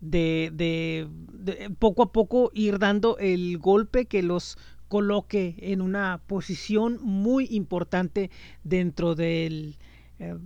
de, 0.00 0.50
de, 0.54 1.70
poco 1.78 2.04
a 2.04 2.12
poco 2.12 2.50
ir 2.54 2.78
dando 2.78 3.18
el 3.18 3.58
golpe 3.58 4.06
que 4.06 4.22
los 4.22 4.56
coloque 4.88 5.56
en 5.58 5.80
una 5.80 6.22
posición 6.26 6.98
muy 7.02 7.48
importante 7.50 8.30
dentro 8.62 9.14
del 9.14 9.76
eh, 10.20 10.36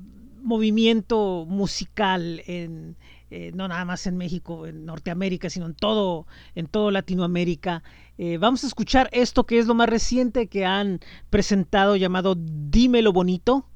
movimiento 0.42 1.44
musical 1.46 2.42
en, 2.46 2.96
eh, 3.30 3.52
no 3.54 3.68
nada 3.68 3.84
más 3.84 4.06
en 4.06 4.16
México, 4.16 4.66
en 4.66 4.86
Norteamérica, 4.86 5.50
sino 5.50 5.66
en 5.66 5.74
todo, 5.74 6.26
en 6.54 6.66
todo 6.66 6.90
Latinoamérica. 6.90 7.82
Eh, 8.16 8.38
vamos 8.38 8.64
a 8.64 8.66
escuchar 8.66 9.10
esto 9.12 9.44
que 9.44 9.58
es 9.58 9.66
lo 9.66 9.74
más 9.74 9.88
reciente 9.88 10.46
que 10.46 10.64
han 10.64 11.00
presentado 11.28 11.96
llamado 11.96 12.34
Dímelo 12.36 13.12
Bonito 13.12 13.69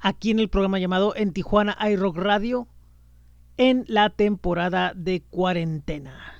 aquí 0.00 0.30
en 0.30 0.38
el 0.38 0.48
programa 0.48 0.78
llamado 0.78 1.14
En 1.16 1.32
Tijuana 1.32 1.76
iRock 1.90 2.16
Radio 2.16 2.68
en 3.56 3.84
la 3.88 4.10
temporada 4.10 4.92
de 4.94 5.22
cuarentena. 5.22 6.37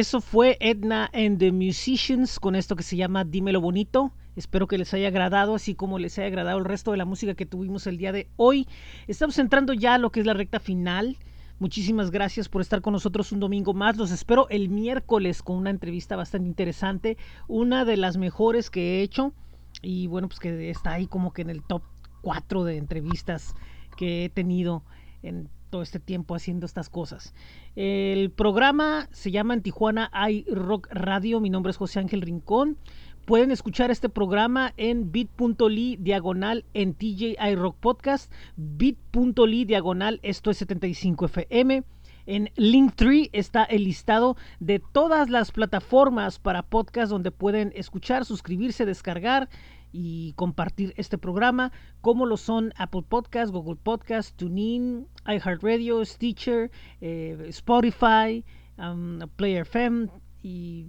Eso 0.00 0.22
fue 0.22 0.56
Edna 0.60 1.10
and 1.12 1.38
the 1.38 1.52
Musicians 1.52 2.40
con 2.40 2.56
esto 2.56 2.74
que 2.74 2.82
se 2.82 2.96
llama 2.96 3.24
Dímelo 3.24 3.60
Bonito. 3.60 4.12
Espero 4.34 4.66
que 4.66 4.78
les 4.78 4.94
haya 4.94 5.08
agradado, 5.08 5.54
así 5.54 5.74
como 5.74 5.98
les 5.98 6.18
haya 6.18 6.28
agradado 6.28 6.56
el 6.56 6.64
resto 6.64 6.92
de 6.92 6.96
la 6.96 7.04
música 7.04 7.34
que 7.34 7.44
tuvimos 7.44 7.86
el 7.86 7.98
día 7.98 8.10
de 8.10 8.26
hoy. 8.36 8.66
Estamos 9.08 9.38
entrando 9.38 9.74
ya 9.74 9.94
a 9.94 9.98
lo 9.98 10.10
que 10.10 10.20
es 10.20 10.26
la 10.26 10.32
recta 10.32 10.58
final. 10.58 11.18
Muchísimas 11.58 12.10
gracias 12.10 12.48
por 12.48 12.62
estar 12.62 12.80
con 12.80 12.94
nosotros 12.94 13.30
un 13.32 13.40
domingo 13.40 13.74
más. 13.74 13.98
Los 13.98 14.10
espero 14.10 14.48
el 14.48 14.70
miércoles 14.70 15.42
con 15.42 15.56
una 15.56 15.68
entrevista 15.68 16.16
bastante 16.16 16.48
interesante, 16.48 17.18
una 17.46 17.84
de 17.84 17.98
las 17.98 18.16
mejores 18.16 18.70
que 18.70 19.00
he 19.00 19.02
hecho 19.02 19.34
y 19.82 20.06
bueno, 20.06 20.28
pues 20.28 20.40
que 20.40 20.70
está 20.70 20.94
ahí 20.94 21.08
como 21.08 21.34
que 21.34 21.42
en 21.42 21.50
el 21.50 21.62
top 21.62 21.82
4 22.22 22.64
de 22.64 22.78
entrevistas 22.78 23.54
que 23.98 24.24
he 24.24 24.28
tenido 24.30 24.82
en 25.22 25.50
todo 25.70 25.82
este 25.82 26.00
tiempo 26.00 26.34
haciendo 26.34 26.66
estas 26.66 26.90
cosas. 26.90 27.32
El 27.76 28.30
programa 28.30 29.08
se 29.12 29.30
llama 29.30 29.54
en 29.54 29.62
Tijuana 29.62 30.10
iRock 30.30 30.88
Radio. 30.90 31.40
Mi 31.40 31.48
nombre 31.48 31.70
es 31.70 31.76
José 31.76 32.00
Ángel 32.00 32.22
Rincón. 32.22 32.76
Pueden 33.24 33.50
escuchar 33.52 33.90
este 33.90 34.08
programa 34.08 34.72
en 34.76 35.12
bit.ly 35.12 35.96
diagonal 36.00 36.64
en 36.74 36.94
TJ 36.94 37.36
iRock 37.52 37.76
Podcast, 37.76 38.32
bit.ly 38.56 39.64
diagonal 39.64 40.18
esto 40.22 40.50
es 40.50 40.56
75 40.56 41.26
FM. 41.26 41.84
En 42.26 42.50
Linktree 42.56 43.30
está 43.32 43.64
el 43.64 43.84
listado 43.84 44.36
de 44.58 44.78
todas 44.78 45.30
las 45.30 45.52
plataformas 45.52 46.38
para 46.38 46.62
podcast 46.62 47.10
donde 47.10 47.30
pueden 47.30 47.72
escuchar, 47.74 48.24
suscribirse, 48.24 48.84
descargar 48.84 49.48
y 49.92 50.32
compartir 50.34 50.94
este 50.96 51.18
programa, 51.18 51.72
como 52.00 52.26
lo 52.26 52.36
son 52.36 52.72
Apple 52.76 53.02
Podcast, 53.08 53.52
Google 53.52 53.76
Podcast, 53.82 54.36
TuneIn, 54.36 55.06
iHeartRadio, 55.26 56.04
Stitcher, 56.04 56.70
eh, 57.00 57.46
Spotify, 57.48 58.44
um, 58.78 59.20
Player 59.36 59.62
FM 59.62 60.08
y 60.42 60.86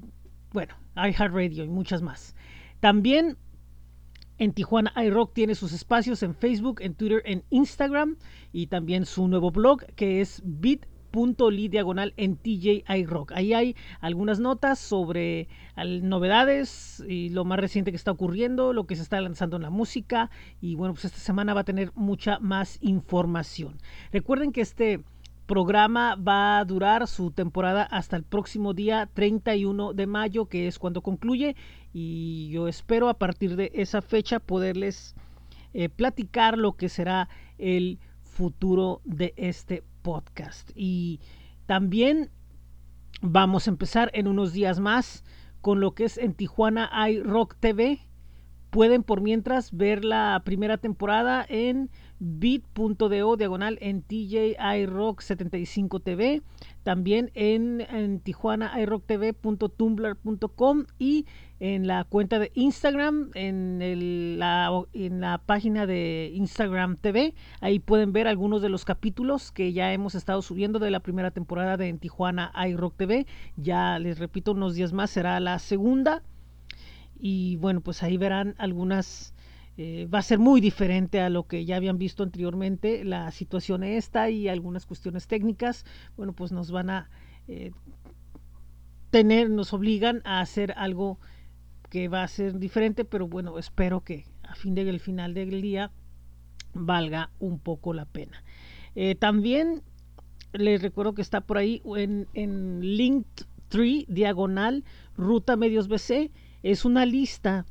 bueno, 0.51 0.75
iHeartRadio 0.95 1.63
y 1.63 1.69
muchas 1.69 2.01
más. 2.01 2.35
También 2.79 3.37
en 4.37 4.53
Tijuana 4.53 4.91
iRock 4.95 5.33
tiene 5.33 5.53
sus 5.53 5.71
espacios 5.71 6.23
en 6.23 6.33
Facebook, 6.33 6.81
en 6.81 6.95
Twitter, 6.95 7.21
en 7.25 7.43
Instagram 7.51 8.17
y 8.51 8.67
también 8.67 9.05
su 9.05 9.27
nuevo 9.27 9.51
blog 9.51 9.85
que 9.95 10.19
es 10.19 10.41
bit 10.43 10.85
.ly 11.11 11.67
diagonal 11.67 12.13
en 12.17 12.37
TJ 12.37 12.83
iRock. 12.87 13.31
Ahí 13.33 13.53
hay 13.53 13.75
algunas 13.99 14.39
notas 14.39 14.79
sobre 14.79 15.47
novedades 16.01 17.03
y 17.07 17.29
lo 17.29 17.45
más 17.45 17.59
reciente 17.59 17.91
que 17.91 17.97
está 17.97 18.11
ocurriendo, 18.11 18.73
lo 18.73 18.85
que 18.85 18.95
se 18.95 19.03
está 19.03 19.19
lanzando 19.21 19.55
en 19.55 19.63
la 19.63 19.69
música 19.69 20.29
y 20.61 20.75
bueno, 20.75 20.93
pues 20.93 21.05
esta 21.05 21.19
semana 21.19 21.53
va 21.53 21.61
a 21.61 21.65
tener 21.65 21.91
mucha 21.95 22.39
más 22.39 22.77
información. 22.81 23.77
Recuerden 24.11 24.51
que 24.51 24.61
este 24.61 25.03
programa 25.45 26.15
va 26.15 26.59
a 26.59 26.65
durar 26.65 27.07
su 27.07 27.31
temporada 27.31 27.83
hasta 27.83 28.15
el 28.15 28.23
próximo 28.23 28.73
día 28.73 29.09
31 29.13 29.93
de 29.93 30.07
mayo, 30.07 30.45
que 30.45 30.67
es 30.67 30.79
cuando 30.79 31.01
concluye 31.01 31.55
y 31.93 32.49
yo 32.51 32.69
espero 32.69 33.09
a 33.09 33.15
partir 33.15 33.57
de 33.57 33.69
esa 33.73 34.01
fecha 34.01 34.39
poderles 34.39 35.13
eh, 35.73 35.89
platicar 35.89 36.57
lo 36.57 36.73
que 36.73 36.89
será 36.89 37.27
el 37.57 37.99
futuro 38.23 39.01
de 39.03 39.33
este 39.35 39.83
podcast. 40.01 40.71
Y 40.75 41.19
también 41.65 42.31
vamos 43.21 43.67
a 43.67 43.71
empezar 43.71 44.11
en 44.13 44.27
unos 44.27 44.53
días 44.53 44.79
más 44.79 45.23
con 45.61 45.79
lo 45.79 45.93
que 45.93 46.05
es 46.05 46.17
en 46.17 46.33
Tijuana 46.33 46.89
iRock 47.09 47.55
TV. 47.59 47.99
Pueden 48.69 49.03
por 49.03 49.21
mientras 49.21 49.75
ver 49.75 50.05
la 50.05 50.41
primera 50.45 50.77
temporada 50.77 51.45
en 51.47 51.89
bit.do 52.23 53.35
diagonal 53.35 53.79
en 53.81 54.03
TJ 54.03 54.55
iRock 54.77 55.21
75 55.21 55.99
TV 56.01 56.43
también 56.83 57.31
en, 57.33 57.81
en 57.81 58.19
Tijuana 58.19 58.73
y 60.99 61.25
en 61.59 61.87
la 61.87 62.03
cuenta 62.03 62.37
de 62.37 62.51
Instagram, 62.53 63.31
en, 63.33 63.81
el, 63.81 64.37
la, 64.37 64.69
en 64.93 65.19
la 65.19 65.39
página 65.39 65.87
de 65.87 66.31
Instagram 66.35 66.97
TV. 66.97 67.33
Ahí 67.59 67.79
pueden 67.79 68.13
ver 68.13 68.27
algunos 68.27 68.61
de 68.61 68.69
los 68.69 68.85
capítulos 68.85 69.51
que 69.51 69.73
ya 69.73 69.91
hemos 69.91 70.13
estado 70.13 70.43
subiendo 70.43 70.77
de 70.77 70.91
la 70.91 70.99
primera 70.99 71.31
temporada 71.31 71.75
de 71.77 71.87
en 71.87 71.97
Tijuana 71.97 72.51
iRock 72.67 72.97
TV. 72.97 73.25
Ya 73.57 73.97
les 73.97 74.19
repito, 74.19 74.51
unos 74.51 74.75
días 74.75 74.93
más 74.93 75.09
será 75.09 75.39
la 75.39 75.57
segunda. 75.57 76.21
Y 77.19 77.57
bueno, 77.57 77.81
pues 77.81 78.01
ahí 78.03 78.17
verán 78.17 78.55
algunas 78.57 79.33
eh, 79.83 80.05
va 80.05 80.19
a 80.19 80.21
ser 80.21 80.37
muy 80.37 80.61
diferente 80.61 81.21
a 81.21 81.29
lo 81.31 81.47
que 81.47 81.65
ya 81.65 81.75
habían 81.75 81.97
visto 81.97 82.21
anteriormente. 82.21 83.03
La 83.03 83.31
situación 83.31 83.83
esta 83.83 84.29
y 84.29 84.47
algunas 84.47 84.85
cuestiones 84.85 85.25
técnicas, 85.25 85.85
bueno, 86.15 86.33
pues 86.33 86.51
nos 86.51 86.69
van 86.69 86.91
a 86.91 87.09
eh, 87.47 87.71
tener, 89.09 89.49
nos 89.49 89.73
obligan 89.73 90.21
a 90.23 90.39
hacer 90.39 90.75
algo 90.77 91.19
que 91.89 92.09
va 92.09 92.21
a 92.21 92.27
ser 92.27 92.59
diferente, 92.59 93.05
pero 93.05 93.27
bueno, 93.27 93.57
espero 93.57 94.01
que 94.01 94.25
a 94.43 94.53
fin 94.53 94.75
del 94.75 94.99
final 94.99 95.33
del 95.33 95.63
día 95.63 95.89
valga 96.75 97.31
un 97.39 97.57
poco 97.57 97.95
la 97.95 98.05
pena. 98.05 98.43
Eh, 98.93 99.15
también 99.15 99.81
les 100.53 100.83
recuerdo 100.83 101.15
que 101.15 101.23
está 101.23 101.41
por 101.41 101.57
ahí 101.57 101.81
en, 101.97 102.27
en 102.35 102.81
Linktree, 102.81 104.05
diagonal, 104.07 104.83
Ruta 105.17 105.55
Medios 105.55 105.87
BC, 105.87 106.29
es 106.61 106.85
una 106.85 107.07
lista 107.07 107.65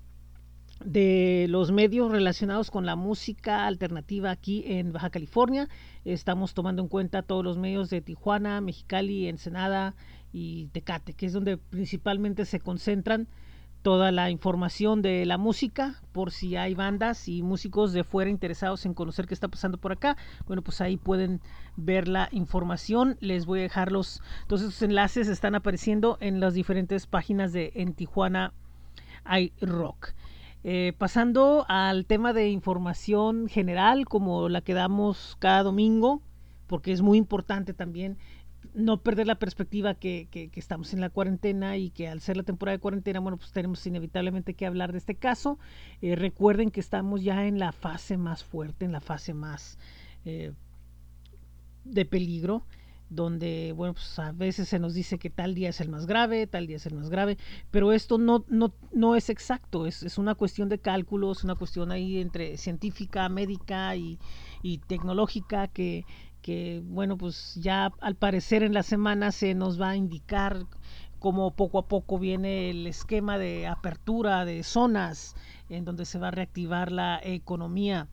de 0.84 1.46
los 1.48 1.72
medios 1.72 2.10
relacionados 2.10 2.70
con 2.70 2.86
la 2.86 2.96
música 2.96 3.66
alternativa 3.66 4.30
aquí 4.30 4.64
en 4.66 4.92
Baja 4.92 5.10
California. 5.10 5.68
Estamos 6.04 6.54
tomando 6.54 6.82
en 6.82 6.88
cuenta 6.88 7.22
todos 7.22 7.44
los 7.44 7.58
medios 7.58 7.90
de 7.90 8.00
Tijuana, 8.00 8.60
Mexicali, 8.60 9.28
Ensenada 9.28 9.94
y 10.32 10.66
Tecate, 10.68 11.12
que 11.12 11.26
es 11.26 11.32
donde 11.32 11.58
principalmente 11.58 12.44
se 12.44 12.60
concentran 12.60 13.28
toda 13.82 14.12
la 14.12 14.30
información 14.30 15.00
de 15.00 15.24
la 15.24 15.38
música, 15.38 16.02
por 16.12 16.32
si 16.32 16.56
hay 16.56 16.74
bandas 16.74 17.28
y 17.28 17.42
músicos 17.42 17.92
de 17.92 18.04
fuera 18.04 18.30
interesados 18.30 18.84
en 18.84 18.94
conocer 18.94 19.26
qué 19.26 19.34
está 19.34 19.48
pasando 19.48 19.78
por 19.78 19.92
acá. 19.92 20.16
Bueno, 20.46 20.62
pues 20.62 20.80
ahí 20.80 20.96
pueden 20.96 21.40
ver 21.76 22.08
la 22.08 22.28
información. 22.32 23.16
Les 23.20 23.46
voy 23.46 23.60
a 23.60 23.62
dejar 23.62 23.90
los, 23.90 24.22
todos 24.46 24.62
esos 24.62 24.82
enlaces 24.82 25.28
están 25.28 25.54
apareciendo 25.54 26.18
en 26.20 26.40
las 26.40 26.54
diferentes 26.54 27.06
páginas 27.06 27.52
de 27.52 27.72
En 27.74 27.94
Tijuana 27.94 28.52
iRock. 29.26 30.14
Eh, 30.62 30.92
pasando 30.98 31.64
al 31.68 32.04
tema 32.04 32.32
de 32.32 32.50
información 32.50 33.48
general, 33.48 34.06
como 34.06 34.48
la 34.48 34.60
que 34.60 34.74
damos 34.74 35.36
cada 35.38 35.62
domingo, 35.62 36.22
porque 36.66 36.92
es 36.92 37.00
muy 37.00 37.16
importante 37.16 37.72
también 37.72 38.18
no 38.74 39.02
perder 39.02 39.26
la 39.26 39.38
perspectiva 39.38 39.94
que, 39.94 40.28
que, 40.30 40.50
estamos 40.54 40.92
en 40.92 41.00
la 41.00 41.10
cuarentena 41.10 41.76
y 41.78 41.90
que 41.90 42.08
al 42.08 42.20
ser 42.20 42.36
la 42.36 42.42
temporada 42.42 42.76
de 42.76 42.80
cuarentena, 42.80 43.20
bueno, 43.20 43.38
pues 43.38 43.52
tenemos 43.52 43.84
inevitablemente 43.86 44.54
que 44.54 44.66
hablar 44.66 44.92
de 44.92 44.98
este 44.98 45.14
caso. 45.14 45.58
Eh, 46.02 46.14
recuerden 46.14 46.70
que 46.70 46.80
estamos 46.80 47.22
ya 47.22 47.46
en 47.46 47.58
la 47.58 47.72
fase 47.72 48.16
más 48.16 48.44
fuerte, 48.44 48.84
en 48.84 48.92
la 48.92 49.00
fase 49.00 49.34
más 49.34 49.78
eh, 50.24 50.52
de 51.84 52.04
peligro 52.04 52.64
donde, 53.10 53.72
bueno, 53.76 53.94
pues 53.94 54.18
a 54.18 54.32
veces 54.32 54.68
se 54.68 54.78
nos 54.78 54.94
dice 54.94 55.18
que 55.18 55.30
tal 55.30 55.54
día 55.54 55.68
es 55.68 55.80
el 55.80 55.88
más 55.88 56.06
grave, 56.06 56.46
tal 56.46 56.66
día 56.66 56.76
es 56.76 56.86
el 56.86 56.94
más 56.94 57.10
grave, 57.10 57.36
pero 57.70 57.92
esto 57.92 58.18
no, 58.18 58.44
no, 58.48 58.72
no 58.92 59.16
es 59.16 59.28
exacto, 59.28 59.86
es, 59.86 60.02
es 60.04 60.16
una 60.16 60.36
cuestión 60.36 60.68
de 60.68 60.78
cálculos, 60.78 61.44
una 61.44 61.56
cuestión 61.56 61.90
ahí 61.90 62.20
entre 62.20 62.56
científica, 62.56 63.28
médica 63.28 63.96
y, 63.96 64.18
y 64.62 64.78
tecnológica 64.78 65.66
que, 65.68 66.06
que, 66.40 66.82
bueno, 66.84 67.18
pues 67.18 67.56
ya 67.56 67.92
al 68.00 68.14
parecer 68.14 68.62
en 68.62 68.72
la 68.72 68.84
semana 68.84 69.32
se 69.32 69.54
nos 69.54 69.80
va 69.80 69.90
a 69.90 69.96
indicar 69.96 70.66
cómo 71.18 71.50
poco 71.54 71.78
a 71.78 71.86
poco 71.86 72.18
viene 72.18 72.70
el 72.70 72.86
esquema 72.86 73.38
de 73.38 73.66
apertura 73.66 74.44
de 74.44 74.62
zonas 74.62 75.34
en 75.68 75.84
donde 75.84 76.06
se 76.06 76.18
va 76.18 76.28
a 76.28 76.32
reactivar 76.32 76.92
la 76.92 77.20
economía. 77.22 78.08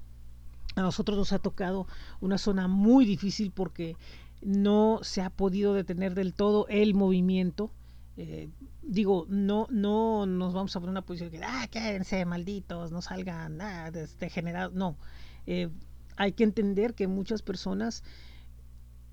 A 0.76 0.82
nosotros 0.82 1.18
nos 1.18 1.34
ha 1.34 1.40
tocado 1.40 1.88
una 2.20 2.38
zona 2.38 2.68
muy 2.68 3.06
difícil 3.06 3.52
porque 3.52 3.96
no 4.42 5.00
se 5.02 5.22
ha 5.22 5.30
podido 5.30 5.74
detener 5.74 6.14
del 6.16 6.34
todo 6.34 6.68
el 6.70 6.94
movimiento. 6.94 7.72
Eh, 8.18 8.50
digo, 8.82 9.26
no, 9.30 9.68
no 9.70 10.26
nos 10.26 10.54
vamos 10.54 10.76
a 10.76 10.80
poner 10.80 10.92
una 10.92 11.02
posición 11.04 11.30
que, 11.30 11.40
ah, 11.44 11.68
quédense 11.70 12.26
malditos, 12.26 12.92
no 12.92 13.02
salgan, 13.02 13.62
ah, 13.62 13.92
degenerados. 13.92 14.74
No, 14.74 14.98
eh, 15.46 15.70
hay 16.16 16.34
que 16.34 16.44
entender 16.44 16.94
que 16.94 17.08
muchas 17.08 17.42
personas 17.42 18.04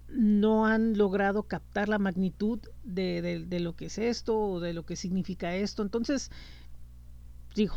no 0.09 0.67
han 0.67 0.97
logrado 0.97 1.45
captar 1.45 1.89
la 1.89 1.99
magnitud 1.99 2.61
de, 2.85 3.45
de, 3.47 3.61
lo 3.61 3.75
que 3.75 3.87
es 3.87 3.99
esto 3.99 4.39
o 4.39 4.61
de 4.61 4.73
lo 4.73 4.87
que 4.87 4.97
significa 4.97 5.55
esto. 5.55 5.83
Entonces, 5.83 6.31
digo, 7.55 7.75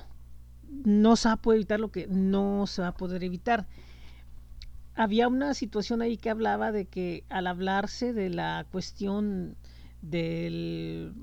no 0.67 1.15
se 1.15 1.29
va 1.29 1.33
a 1.33 1.41
poder 1.41 1.57
evitar 1.57 1.79
lo 1.79 1.91
que 1.91 2.07
no 2.07 2.67
se 2.67 2.81
va 2.81 2.89
a 2.89 2.97
poder 2.97 3.23
evitar 3.23 3.67
había 4.97 5.27
una 5.27 5.53
situación 5.53 6.01
ahí 6.01 6.17
que 6.17 6.31
hablaba 6.31 6.71
de 6.71 6.85
que 6.85 7.23
al 7.29 7.47
hablarse 7.47 8.13
de 8.13 8.31
la 8.31 8.65
cuestión 8.71 9.55
del 10.01 11.13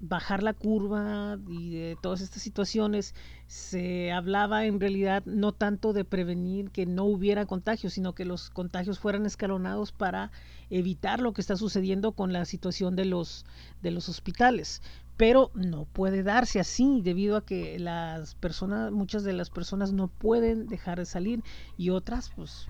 bajar 0.00 0.42
la 0.42 0.52
curva 0.52 1.38
y 1.48 1.76
de 1.76 1.96
todas 2.02 2.20
estas 2.20 2.42
situaciones, 2.42 3.14
se 3.46 4.10
hablaba 4.10 4.66
en 4.66 4.80
realidad 4.80 5.22
no 5.24 5.52
tanto 5.52 5.92
de 5.92 6.04
prevenir 6.04 6.72
que 6.72 6.84
no 6.84 7.04
hubiera 7.04 7.46
contagios, 7.46 7.92
sino 7.92 8.12
que 8.12 8.24
los 8.24 8.50
contagios 8.50 8.98
fueran 8.98 9.24
escalonados 9.24 9.92
para 9.92 10.32
evitar 10.70 11.20
lo 11.20 11.32
que 11.32 11.40
está 11.40 11.56
sucediendo 11.56 12.12
con 12.12 12.32
la 12.32 12.44
situación 12.44 12.96
de 12.96 13.04
los, 13.04 13.46
de 13.82 13.92
los 13.92 14.08
hospitales. 14.08 14.82
Pero 15.16 15.52
no 15.54 15.84
puede 15.84 16.24
darse 16.24 16.58
así 16.58 17.00
debido 17.02 17.36
a 17.36 17.46
que 17.46 17.78
las 17.78 18.34
personas, 18.34 18.90
muchas 18.90 19.22
de 19.22 19.34
las 19.34 19.50
personas 19.50 19.92
no 19.92 20.08
pueden 20.08 20.66
dejar 20.66 20.98
de 20.98 21.06
salir 21.06 21.44
y 21.76 21.90
otras 21.90 22.32
pues 22.34 22.66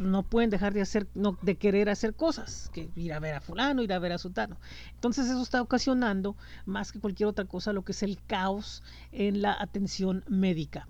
no 0.00 0.22
pueden 0.22 0.50
dejar 0.50 0.72
de 0.72 0.80
hacer, 0.80 1.06
no, 1.14 1.38
de 1.42 1.56
querer 1.56 1.90
hacer 1.90 2.14
cosas, 2.14 2.70
que 2.72 2.90
ir 2.96 3.12
a 3.12 3.20
ver 3.20 3.34
a 3.34 3.40
fulano, 3.40 3.82
ir 3.82 3.92
a 3.92 3.98
ver 3.98 4.12
a 4.12 4.18
sultano. 4.18 4.56
Entonces 4.94 5.26
eso 5.26 5.42
está 5.42 5.60
ocasionando, 5.60 6.36
más 6.64 6.90
que 6.90 7.00
cualquier 7.00 7.28
otra 7.28 7.44
cosa, 7.44 7.72
lo 7.72 7.82
que 7.84 7.92
es 7.92 8.02
el 8.02 8.18
caos 8.26 8.82
en 9.12 9.42
la 9.42 9.54
atención 9.60 10.24
médica. 10.26 10.88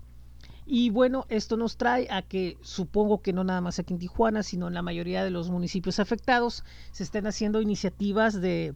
Y 0.65 0.89
bueno, 0.89 1.25
esto 1.27 1.57
nos 1.57 1.75
trae 1.75 2.07
a 2.09 2.21
que 2.21 2.57
supongo 2.61 3.21
que 3.21 3.33
no 3.33 3.43
nada 3.43 3.59
más 3.59 3.79
aquí 3.79 3.93
en 3.93 3.99
Tijuana, 3.99 4.43
sino 4.43 4.69
en 4.69 4.73
la 4.73 4.81
mayoría 4.81 5.23
de 5.23 5.29
los 5.29 5.49
municipios 5.49 5.99
afectados, 5.99 6.63
se 6.91 7.03
estén 7.03 7.27
haciendo 7.27 7.61
iniciativas 7.61 8.39
de, 8.39 8.73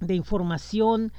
de 0.00 0.14
información, 0.14 1.12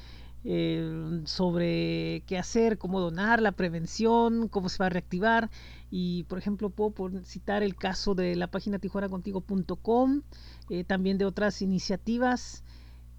eh, 0.49 1.21
sobre 1.25 2.23
qué 2.25 2.37
hacer, 2.37 2.77
cómo 2.77 3.01
donar, 3.01 3.41
la 3.41 3.51
prevención, 3.51 4.47
cómo 4.47 4.69
se 4.69 4.77
va 4.77 4.85
a 4.85 4.89
reactivar. 4.89 5.49
Y 5.89 6.23
por 6.23 6.37
ejemplo, 6.37 6.69
puedo 6.69 7.23
citar 7.23 7.63
el 7.63 7.75
caso 7.75 8.15
de 8.15 8.35
la 8.35 8.47
página 8.47 8.79
tijuanacontigo.com, 8.79 10.21
eh, 10.69 10.83
también 10.83 11.17
de 11.17 11.25
otras 11.25 11.61
iniciativas 11.61 12.63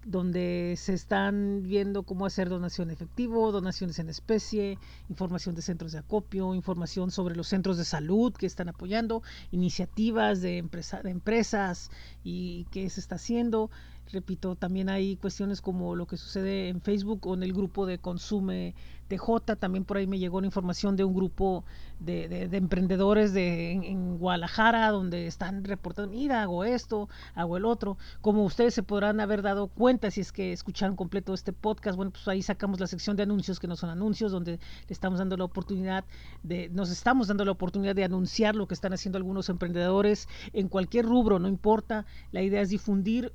donde 0.05 0.75
se 0.77 0.93
están 0.93 1.63
viendo 1.63 2.03
cómo 2.03 2.25
hacer 2.25 2.49
donación 2.49 2.89
efectivo, 2.89 3.51
donaciones 3.51 3.99
en 3.99 4.09
especie, 4.09 4.77
información 5.09 5.55
de 5.55 5.61
centros 5.61 5.91
de 5.91 5.99
acopio, 5.99 6.55
información 6.55 7.11
sobre 7.11 7.35
los 7.35 7.47
centros 7.47 7.77
de 7.77 7.85
salud 7.85 8.33
que 8.33 8.45
están 8.45 8.69
apoyando, 8.69 9.21
iniciativas 9.51 10.41
de, 10.41 10.57
empresa, 10.57 11.01
de 11.01 11.11
empresas 11.11 11.91
y 12.23 12.65
qué 12.71 12.89
se 12.89 13.01
está 13.01 13.15
haciendo, 13.15 13.69
Repito, 14.11 14.55
también 14.55 14.89
hay 14.89 15.17
cuestiones 15.17 15.61
como 15.61 15.95
lo 15.95 16.07
que 16.07 16.17
sucede 16.17 16.69
en 16.69 16.81
Facebook 16.81 17.27
o 17.27 17.35
en 17.35 17.43
el 17.43 17.53
grupo 17.53 17.85
de 17.85 17.99
Consume 17.99 18.73
TJ. 19.07 19.55
También 19.57 19.85
por 19.85 19.97
ahí 19.97 20.07
me 20.07 20.17
llegó 20.17 20.41
la 20.41 20.47
información 20.47 20.95
de 20.95 21.03
un 21.03 21.13
grupo 21.13 21.63
de, 21.99 22.49
emprendedores 22.51 23.33
de, 23.33 23.73
en, 23.73 24.17
Guadalajara 24.17 24.89
donde 24.89 25.27
están 25.27 25.63
reportando, 25.63 26.11
mira, 26.11 26.41
hago 26.41 26.63
esto, 26.63 27.07
hago 27.35 27.57
el 27.57 27.65
otro. 27.65 27.99
Como 28.21 28.45
ustedes 28.45 28.73
se 28.73 28.81
podrán 28.81 29.19
haber 29.19 29.43
dado 29.43 29.67
cuenta 29.67 30.09
si 30.09 30.21
es 30.21 30.31
que 30.31 30.53
escucharon 30.53 30.95
completo 30.95 31.35
este 31.35 31.53
podcast, 31.53 31.95
bueno, 31.95 32.11
pues 32.11 32.27
ahí 32.27 32.41
sacamos 32.41 32.79
la 32.79 32.87
sección 32.87 33.15
de 33.15 33.23
anuncios 33.23 33.59
que 33.59 33.67
no 33.67 33.75
son 33.75 33.91
anuncios, 33.91 34.31
donde 34.31 34.53
le 34.53 34.59
estamos 34.93 35.19
dando 35.19 35.37
la 35.37 35.43
oportunidad 35.43 36.03
de, 36.41 36.69
nos 36.69 36.89
estamos 36.89 37.27
dando 37.27 37.45
la 37.45 37.51
oportunidad 37.51 37.93
de 37.93 38.05
anunciar 38.05 38.55
lo 38.55 38.67
que 38.67 38.73
están 38.73 38.93
haciendo 38.93 39.17
algunos 39.17 39.49
emprendedores 39.49 40.27
en 40.53 40.67
cualquier 40.67 41.05
rubro, 41.05 41.37
no 41.37 41.47
importa. 41.47 42.07
La 42.31 42.41
idea 42.41 42.61
es 42.61 42.69
difundir 42.69 43.33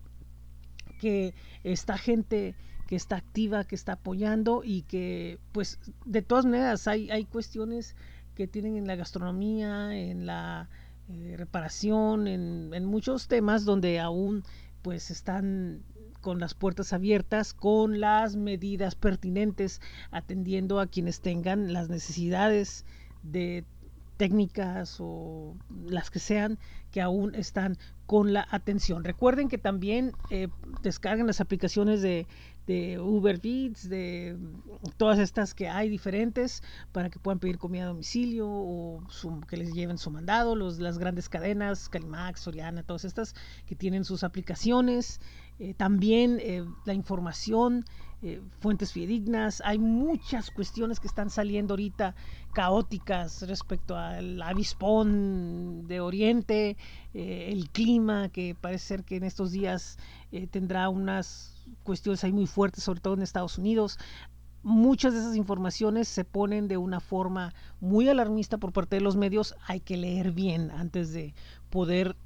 que 1.04 1.34
esta 1.64 1.98
gente 1.98 2.54
que 2.86 2.96
está 2.96 3.16
activa, 3.16 3.64
que 3.64 3.74
está 3.74 3.92
apoyando 3.92 4.62
y 4.64 4.82
que 4.82 5.38
pues 5.52 5.78
de 6.06 6.22
todas 6.22 6.46
maneras 6.46 6.88
hay, 6.88 7.10
hay 7.10 7.26
cuestiones 7.26 7.94
que 8.34 8.46
tienen 8.48 8.76
en 8.76 8.86
la 8.86 8.96
gastronomía, 8.96 9.94
en 9.94 10.24
la 10.24 10.70
eh, 11.08 11.34
reparación, 11.36 12.26
en, 12.26 12.72
en, 12.72 12.84
muchos 12.86 13.28
temas 13.28 13.66
donde 13.66 14.00
aún 14.00 14.44
pues 14.80 15.10
están 15.10 15.82
con 16.22 16.40
las 16.40 16.54
puertas 16.54 16.94
abiertas, 16.94 17.52
con 17.52 18.00
las 18.00 18.36
medidas 18.36 18.94
pertinentes, 18.94 19.82
atendiendo 20.10 20.80
a 20.80 20.86
quienes 20.86 21.20
tengan 21.20 21.74
las 21.74 21.90
necesidades 21.90 22.86
de 23.22 23.64
técnicas 24.16 24.98
o 25.00 25.56
las 25.86 26.10
que 26.10 26.18
sean 26.18 26.58
que 26.90 27.00
aún 27.00 27.34
están 27.34 27.76
con 28.06 28.32
la 28.32 28.46
atención. 28.50 29.04
Recuerden 29.04 29.48
que 29.48 29.58
también 29.58 30.12
eh, 30.30 30.48
descarguen 30.82 31.26
las 31.26 31.40
aplicaciones 31.40 32.02
de, 32.02 32.26
de 32.66 32.98
Uber 33.00 33.40
Eats, 33.42 33.88
de 33.88 34.36
todas 34.96 35.18
estas 35.18 35.54
que 35.54 35.68
hay 35.68 35.88
diferentes 35.88 36.62
para 36.92 37.10
que 37.10 37.18
puedan 37.18 37.38
pedir 37.38 37.58
comida 37.58 37.84
a 37.84 37.86
domicilio 37.86 38.46
o 38.48 39.02
que 39.48 39.56
les 39.56 39.72
lleven 39.72 39.98
su 39.98 40.10
mandado, 40.10 40.54
los, 40.54 40.78
las 40.78 40.98
grandes 40.98 41.28
cadenas, 41.28 41.88
Calimax, 41.88 42.40
Soriana, 42.40 42.82
todas 42.82 43.04
estas 43.04 43.34
que 43.66 43.74
tienen 43.74 44.04
sus 44.04 44.24
aplicaciones. 44.24 45.20
Eh, 45.58 45.74
también 45.74 46.38
eh, 46.40 46.64
la 46.84 46.94
información, 46.94 47.84
eh, 48.24 48.40
fuentes 48.58 48.92
fidedignas, 48.92 49.62
hay 49.64 49.78
muchas 49.78 50.50
cuestiones 50.50 50.98
que 50.98 51.06
están 51.06 51.30
saliendo 51.30 51.74
ahorita 51.74 52.14
caóticas 52.52 53.46
respecto 53.46 53.96
al 53.96 54.40
avispón 54.40 55.86
de 55.86 56.00
Oriente, 56.00 56.76
el 57.12 57.70
clima 57.70 58.30
que 58.30 58.56
parece 58.60 58.86
ser 58.86 59.04
que 59.04 59.16
en 59.16 59.24
estos 59.24 59.52
días 59.52 59.98
tendrá 60.50 60.88
unas 60.88 61.64
cuestiones 61.82 62.24
ahí 62.24 62.32
muy 62.32 62.46
fuertes, 62.46 62.82
sobre 62.82 63.00
todo 63.00 63.14
en 63.14 63.22
Estados 63.22 63.58
Unidos 63.58 63.98
muchas 64.62 65.12
de 65.12 65.20
esas 65.20 65.36
informaciones 65.36 66.08
se 66.08 66.24
ponen 66.24 66.68
de 66.68 66.78
una 66.78 66.98
forma 66.98 67.52
muy 67.80 68.08
alarmista 68.08 68.56
por 68.56 68.72
parte 68.72 68.96
de 68.96 69.02
los 69.02 69.14
medios. 69.14 69.54
Hay 69.66 69.80
que 69.80 69.98
leer 69.98 70.32
bien 70.32 70.70
antes 70.70 71.12
de 71.12 71.34
poder 71.70 72.16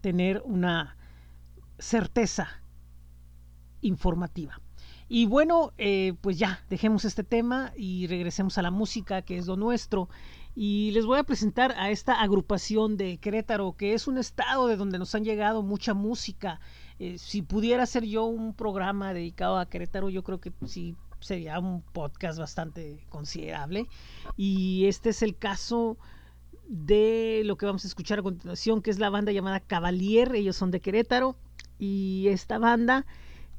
tener 0.00 0.42
una 0.44 0.96
certeza 1.78 2.48
informativa. 3.80 4.60
Y 5.08 5.26
bueno, 5.26 5.72
eh, 5.78 6.14
pues 6.20 6.38
ya, 6.38 6.64
dejemos 6.68 7.04
este 7.04 7.22
tema 7.22 7.72
y 7.76 8.06
regresemos 8.08 8.58
a 8.58 8.62
la 8.62 8.70
música, 8.70 9.22
que 9.22 9.38
es 9.38 9.46
lo 9.46 9.56
nuestro. 9.56 10.08
Y 10.54 10.90
les 10.92 11.06
voy 11.06 11.18
a 11.18 11.24
presentar 11.24 11.72
a 11.72 11.90
esta 11.90 12.20
agrupación 12.20 12.96
de 12.96 13.18
Querétaro, 13.18 13.76
que 13.76 13.94
es 13.94 14.08
un 14.08 14.18
estado 14.18 14.66
de 14.66 14.76
donde 14.76 14.98
nos 14.98 15.14
han 15.14 15.24
llegado 15.24 15.62
mucha 15.62 15.94
música. 15.94 16.60
Eh, 16.98 17.18
si 17.18 17.42
pudiera 17.42 17.86
ser 17.86 18.04
yo 18.04 18.24
un 18.24 18.54
programa 18.54 19.12
dedicado 19.12 19.58
a 19.58 19.66
Querétaro, 19.66 20.08
yo 20.08 20.24
creo 20.24 20.40
que 20.40 20.52
sí 20.66 20.96
sería 21.20 21.58
un 21.58 21.82
podcast 21.82 22.38
bastante 22.38 23.04
considerable. 23.08 23.86
Y 24.36 24.86
este 24.86 25.10
es 25.10 25.22
el 25.22 25.36
caso 25.36 25.98
de 26.68 27.42
lo 27.44 27.56
que 27.56 27.66
vamos 27.66 27.84
a 27.84 27.88
escuchar 27.88 28.18
a 28.18 28.22
continuación, 28.22 28.82
que 28.82 28.90
es 28.90 28.98
la 28.98 29.10
banda 29.10 29.32
llamada 29.32 29.60
Cavalier. 29.60 30.34
Ellos 30.34 30.56
son 30.56 30.70
de 30.70 30.80
Querétaro 30.80 31.36
y 31.78 32.26
esta 32.28 32.58
banda 32.58 33.06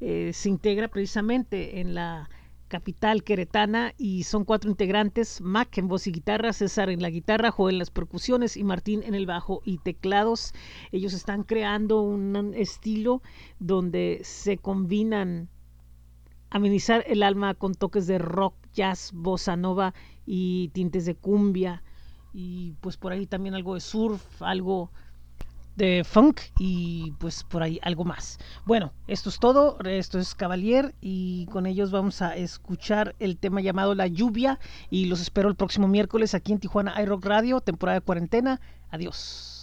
eh, 0.00 0.32
se 0.32 0.48
integra 0.48 0.88
precisamente 0.88 1.80
en 1.80 1.94
la 1.94 2.28
capital 2.68 3.24
queretana 3.24 3.94
y 3.96 4.24
son 4.24 4.44
cuatro 4.44 4.70
integrantes, 4.70 5.40
Mac 5.40 5.76
en 5.78 5.88
voz 5.88 6.06
y 6.06 6.12
guitarra, 6.12 6.52
César 6.52 6.90
en 6.90 7.02
la 7.02 7.10
guitarra, 7.10 7.50
Joel 7.50 7.76
en 7.76 7.78
las 7.80 7.90
percusiones 7.90 8.56
y 8.56 8.64
Martín 8.64 9.02
en 9.02 9.14
el 9.14 9.26
bajo 9.26 9.62
y 9.64 9.78
teclados. 9.78 10.52
Ellos 10.92 11.14
están 11.14 11.42
creando 11.42 12.02
un 12.02 12.54
estilo 12.54 13.22
donde 13.58 14.20
se 14.22 14.58
combinan 14.58 15.48
amenizar 16.50 17.04
el 17.06 17.22
alma 17.22 17.54
con 17.54 17.74
toques 17.74 18.06
de 18.06 18.18
rock, 18.18 18.54
jazz, 18.74 19.12
bossa 19.14 19.56
nova 19.56 19.94
y 20.24 20.68
tintes 20.68 21.04
de 21.06 21.14
cumbia 21.14 21.82
y 22.32 22.72
pues 22.80 22.96
por 22.96 23.12
ahí 23.12 23.26
también 23.26 23.54
algo 23.54 23.74
de 23.74 23.80
surf, 23.80 24.42
algo 24.42 24.92
de 25.78 26.04
funk 26.04 26.40
y 26.58 27.12
pues 27.12 27.44
por 27.44 27.62
ahí 27.62 27.78
algo 27.82 28.04
más. 28.04 28.38
Bueno, 28.66 28.92
esto 29.06 29.30
es 29.30 29.38
todo, 29.38 29.78
esto 29.84 30.18
es 30.18 30.34
Cavalier 30.34 30.94
y 31.00 31.46
con 31.46 31.64
ellos 31.64 31.90
vamos 31.90 32.20
a 32.20 32.36
escuchar 32.36 33.14
el 33.20 33.38
tema 33.38 33.62
llamado 33.62 33.94
La 33.94 34.08
lluvia 34.08 34.58
y 34.90 35.06
los 35.06 35.20
espero 35.22 35.48
el 35.48 35.54
próximo 35.54 35.88
miércoles 35.88 36.34
aquí 36.34 36.52
en 36.52 36.58
Tijuana 36.58 37.00
iRock 37.00 37.24
Radio, 37.24 37.60
temporada 37.60 38.00
de 38.00 38.04
cuarentena. 38.04 38.60
Adiós. 38.90 39.57